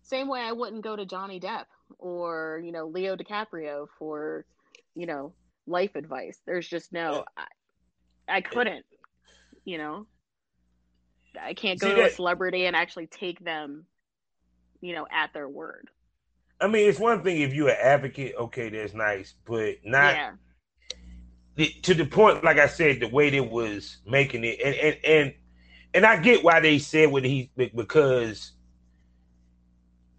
[0.03, 1.67] Same way I wouldn't go to Johnny Depp
[1.99, 4.47] or, you know, Leo DiCaprio for,
[4.95, 5.35] you know,
[5.71, 6.41] life advice.
[6.47, 7.47] There's just no, I,
[8.29, 8.85] I couldn't,
[9.65, 10.07] you know,
[11.41, 13.87] I can't go See to a celebrity and actually take them,
[14.81, 15.89] you know, at their word.
[16.61, 20.33] I mean, it's one thing if you're an advocate, okay, that's nice, but not yeah.
[21.57, 24.97] the- to the point, like I said, the way they was making it, and and
[25.05, 25.35] and
[25.95, 28.53] and I get why they said what he because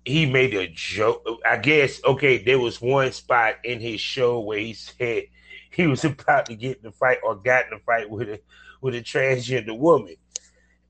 [0.06, 1.26] he made a joke.
[1.50, 5.26] I guess okay, there was one spot in his show where he said
[5.72, 8.40] he was about to get in a fight or got in the fight with a
[8.82, 10.16] with a transgender woman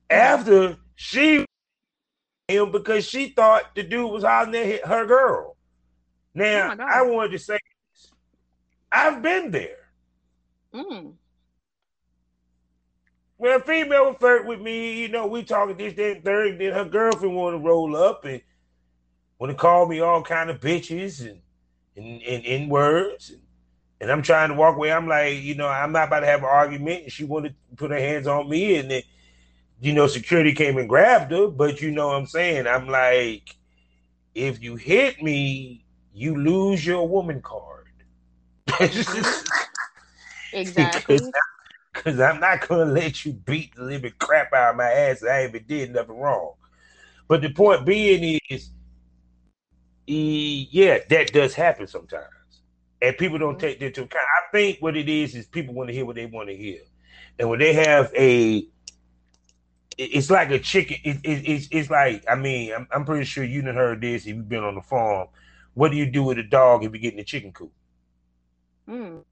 [0.09, 1.45] after she
[2.47, 5.55] him because she thought the dude was hollering at her girl.
[5.55, 6.79] Oh Now God.
[6.82, 7.57] I wanted to say
[7.93, 8.11] this.
[8.91, 9.89] I've been there.
[10.73, 11.13] Mm.
[13.38, 16.51] When a female would flirt with me, you know, we talking this, that, and third,
[16.51, 18.41] and then her girlfriend want to roll up and
[19.39, 21.41] want to call me all kind of bitches and
[21.95, 23.32] and, and, and words.
[23.32, 23.41] And,
[24.02, 24.91] and I'm trying to walk away.
[24.91, 27.04] I'm like, you know, I'm not about to have an argument.
[27.04, 28.78] And she wanted to put her hands on me.
[28.78, 29.04] And then,
[29.80, 31.47] you know, security came and grabbed her.
[31.47, 32.66] But you know what I'm saying?
[32.66, 33.56] I'm like,
[34.34, 35.86] if you hit me,
[36.16, 37.88] you lose your woman card.
[40.54, 41.22] Exactly.
[41.93, 45.24] Because I'm not going to let you beat the living crap out of my ass.
[45.24, 46.54] I even did nothing wrong.
[47.28, 48.72] But the point being is,
[50.08, 52.41] yeah, that does happen sometimes.
[53.02, 53.60] And people don't Mhm.
[53.60, 54.26] take that into account.
[54.38, 56.82] I think what it is is people want to hear what they want to hear.
[57.39, 58.68] And when they have a,
[59.97, 60.97] it's like a chicken.
[61.04, 64.24] It, it, it's, it's like, I mean, I'm, I'm pretty sure you done heard this
[64.24, 65.28] if you've been on the farm.
[65.74, 67.72] What do you do with a dog if you get in the chicken coop?
[68.88, 69.24] Mm.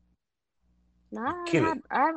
[1.11, 1.78] Nah, Kill I, it.
[1.89, 2.11] I.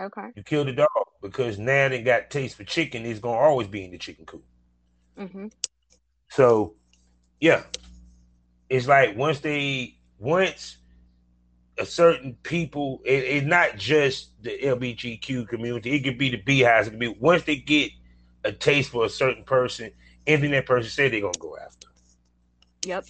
[0.00, 0.28] Okay.
[0.34, 0.88] You kill the dog
[1.22, 3.04] because now they got taste for chicken.
[3.04, 4.44] It's gonna always be in the chicken coop.
[5.18, 5.46] Mm-hmm.
[6.28, 6.74] So
[7.40, 7.64] Yeah.
[8.68, 10.78] It's like once they once
[11.78, 15.94] a certain people, it, it's not just the LBGQ community.
[15.94, 16.88] It could be the beehives.
[16.88, 17.92] It could be once they get
[18.44, 19.90] a taste for a certain person,
[20.26, 21.88] anything that person said they're gonna go after.
[22.86, 23.06] Yep.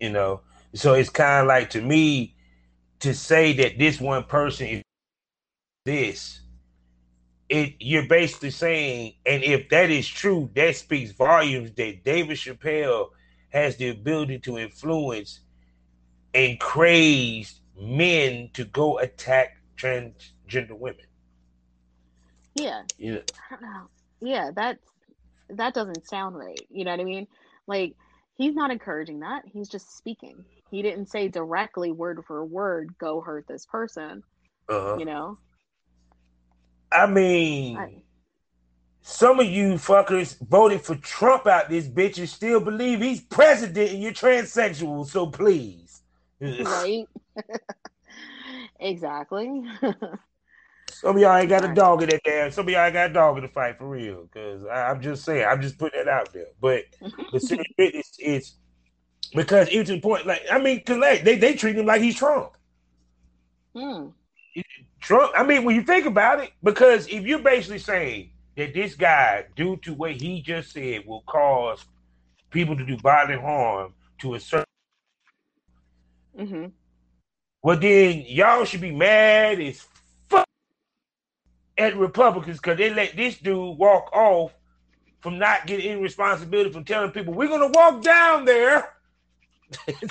[0.00, 0.40] You know,
[0.74, 2.34] so it's kind of like to me
[3.00, 4.82] to say that this one person is
[5.84, 6.40] this.
[7.48, 13.10] It you're basically saying, and if that is true, that speaks volumes that David Chappelle
[13.50, 15.40] has the ability to influence
[16.34, 21.06] and crazed men to go attack transgender women.
[22.54, 22.82] Yeah.
[22.98, 23.18] Yeah.
[23.50, 23.88] I don't know.
[24.20, 24.84] Yeah, that's
[25.50, 26.60] that doesn't sound right.
[26.70, 27.26] You know what I mean?
[27.66, 27.94] Like
[28.36, 29.42] he's not encouraging that.
[29.46, 30.44] He's just speaking.
[30.70, 34.22] He didn't say directly word for word, go hurt this person.
[34.68, 34.96] Uh-huh.
[34.98, 35.38] You know?
[36.90, 38.02] I mean, I-
[39.04, 43.90] some of you fuckers voted for Trump out this bitch and still believe he's president
[43.90, 45.06] and you're transsexual.
[45.06, 45.81] So please.
[46.42, 47.06] Right?
[48.80, 49.64] exactly.
[50.90, 52.50] Some of y'all ain't got a dog in that damn.
[52.50, 54.24] Some of y'all ain't got a dog in the fight for real.
[54.24, 56.48] Because I'm just saying, I'm just putting that out there.
[56.60, 56.84] But
[57.32, 58.54] the serious business is
[59.34, 62.52] because it's point, Like I mean, collect they they treat him like he's Trump.
[63.74, 64.08] Hmm.
[65.00, 65.32] Trump.
[65.36, 69.46] I mean, when you think about it, because if you're basically saying that this guy,
[69.56, 71.84] due to what he just said, will cause
[72.50, 74.66] people to do bodily harm to a certain,
[76.36, 76.66] hmm
[77.62, 79.86] well, then y'all should be mad as
[80.28, 80.46] fuck
[81.78, 84.54] at Republicans because they let this dude walk off
[85.20, 88.92] from not getting any responsibility from telling people we're gonna walk down there.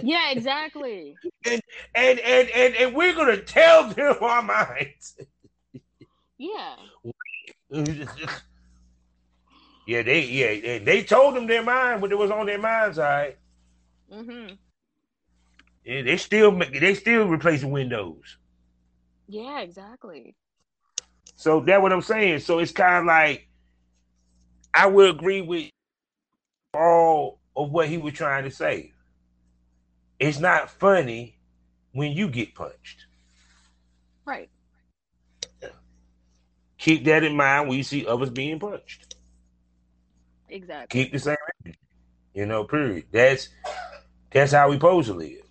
[0.00, 1.18] Yeah, exactly.
[1.44, 1.60] and
[1.94, 5.16] and and and and we're gonna tell them our minds.
[6.38, 6.76] Yeah.
[9.86, 12.98] yeah, they yeah they, they told them their mind what it was on their minds.
[12.98, 13.38] All right,
[14.10, 14.54] hmm
[15.86, 18.38] yeah, they still make- they still replacing windows.
[19.28, 20.34] Yeah, exactly.
[21.36, 22.40] So that's what I'm saying.
[22.40, 23.48] So it's kind of like
[24.74, 25.70] I would agree with
[26.74, 28.92] all of what he was trying to say.
[30.18, 31.38] It's not funny
[31.92, 33.06] when you get punched.
[34.24, 34.50] Right.
[36.78, 39.14] Keep that in mind when you see others being punched.
[40.48, 41.04] Exactly.
[41.04, 41.78] keep the same energy.
[42.34, 43.06] You know, period.
[43.12, 43.48] That's
[44.30, 45.45] that's how we supposed to live.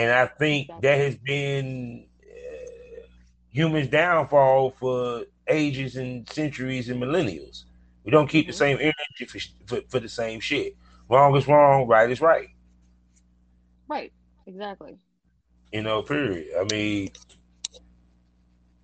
[0.00, 3.06] And I think that has been uh,
[3.50, 7.64] humans' downfall for ages and centuries and millennials.
[8.04, 8.54] We don't keep the Mhm.
[8.54, 10.76] same energy for, for for the same shit.
[11.08, 12.48] Wrong is wrong, right is right.
[13.88, 14.12] Right.
[14.46, 14.98] Exactly.
[15.72, 16.48] You know, period.
[16.58, 17.12] I mean,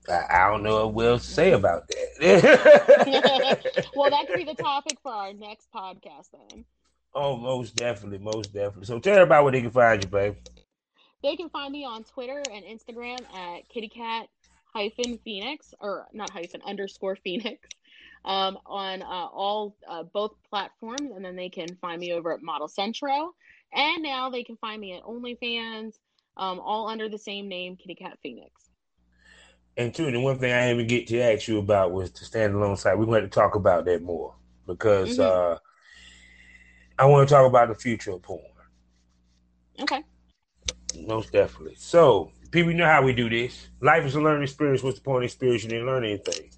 [0.09, 2.09] I, I don't know what else to say about that.
[3.95, 6.67] Well, that could be the topic for our next podcast then.
[7.14, 8.87] oh, most definitely, most definitely.
[8.87, 10.37] So tell everybody where they can find you, babe.
[11.27, 14.29] They can find me on Twitter and Instagram at kittycat
[14.72, 17.68] hyphen phoenix or not hyphen underscore phoenix
[18.24, 22.43] um, on uh, all uh, both platforms, and then they can find me over at
[22.43, 23.35] Model Centro,
[23.72, 25.95] and now they can find me at OnlyFans,
[26.37, 28.70] um, all under the same name, Kitty Cat Phoenix.
[29.77, 32.24] And two, the one thing I didn't even get to ask you about was the
[32.24, 32.97] standalone site.
[32.97, 35.22] We're going to talk about that more because Mhm.
[35.22, 35.59] uh,
[37.01, 38.45] I want to talk about the future of porn.
[39.81, 40.05] Okay.
[40.97, 41.74] Most definitely.
[41.76, 43.68] So, people know how we do this.
[43.80, 44.82] Life is a learning experience.
[44.82, 45.62] What's the point of experience?
[45.64, 46.51] You didn't learn anything.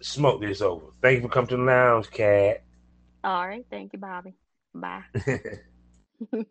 [0.00, 0.86] Smoke this over.
[1.00, 2.62] Thank you for coming to the lounge, cat.
[3.22, 3.64] All right.
[3.70, 4.34] Thank you, Bobby.
[4.74, 5.04] Bye.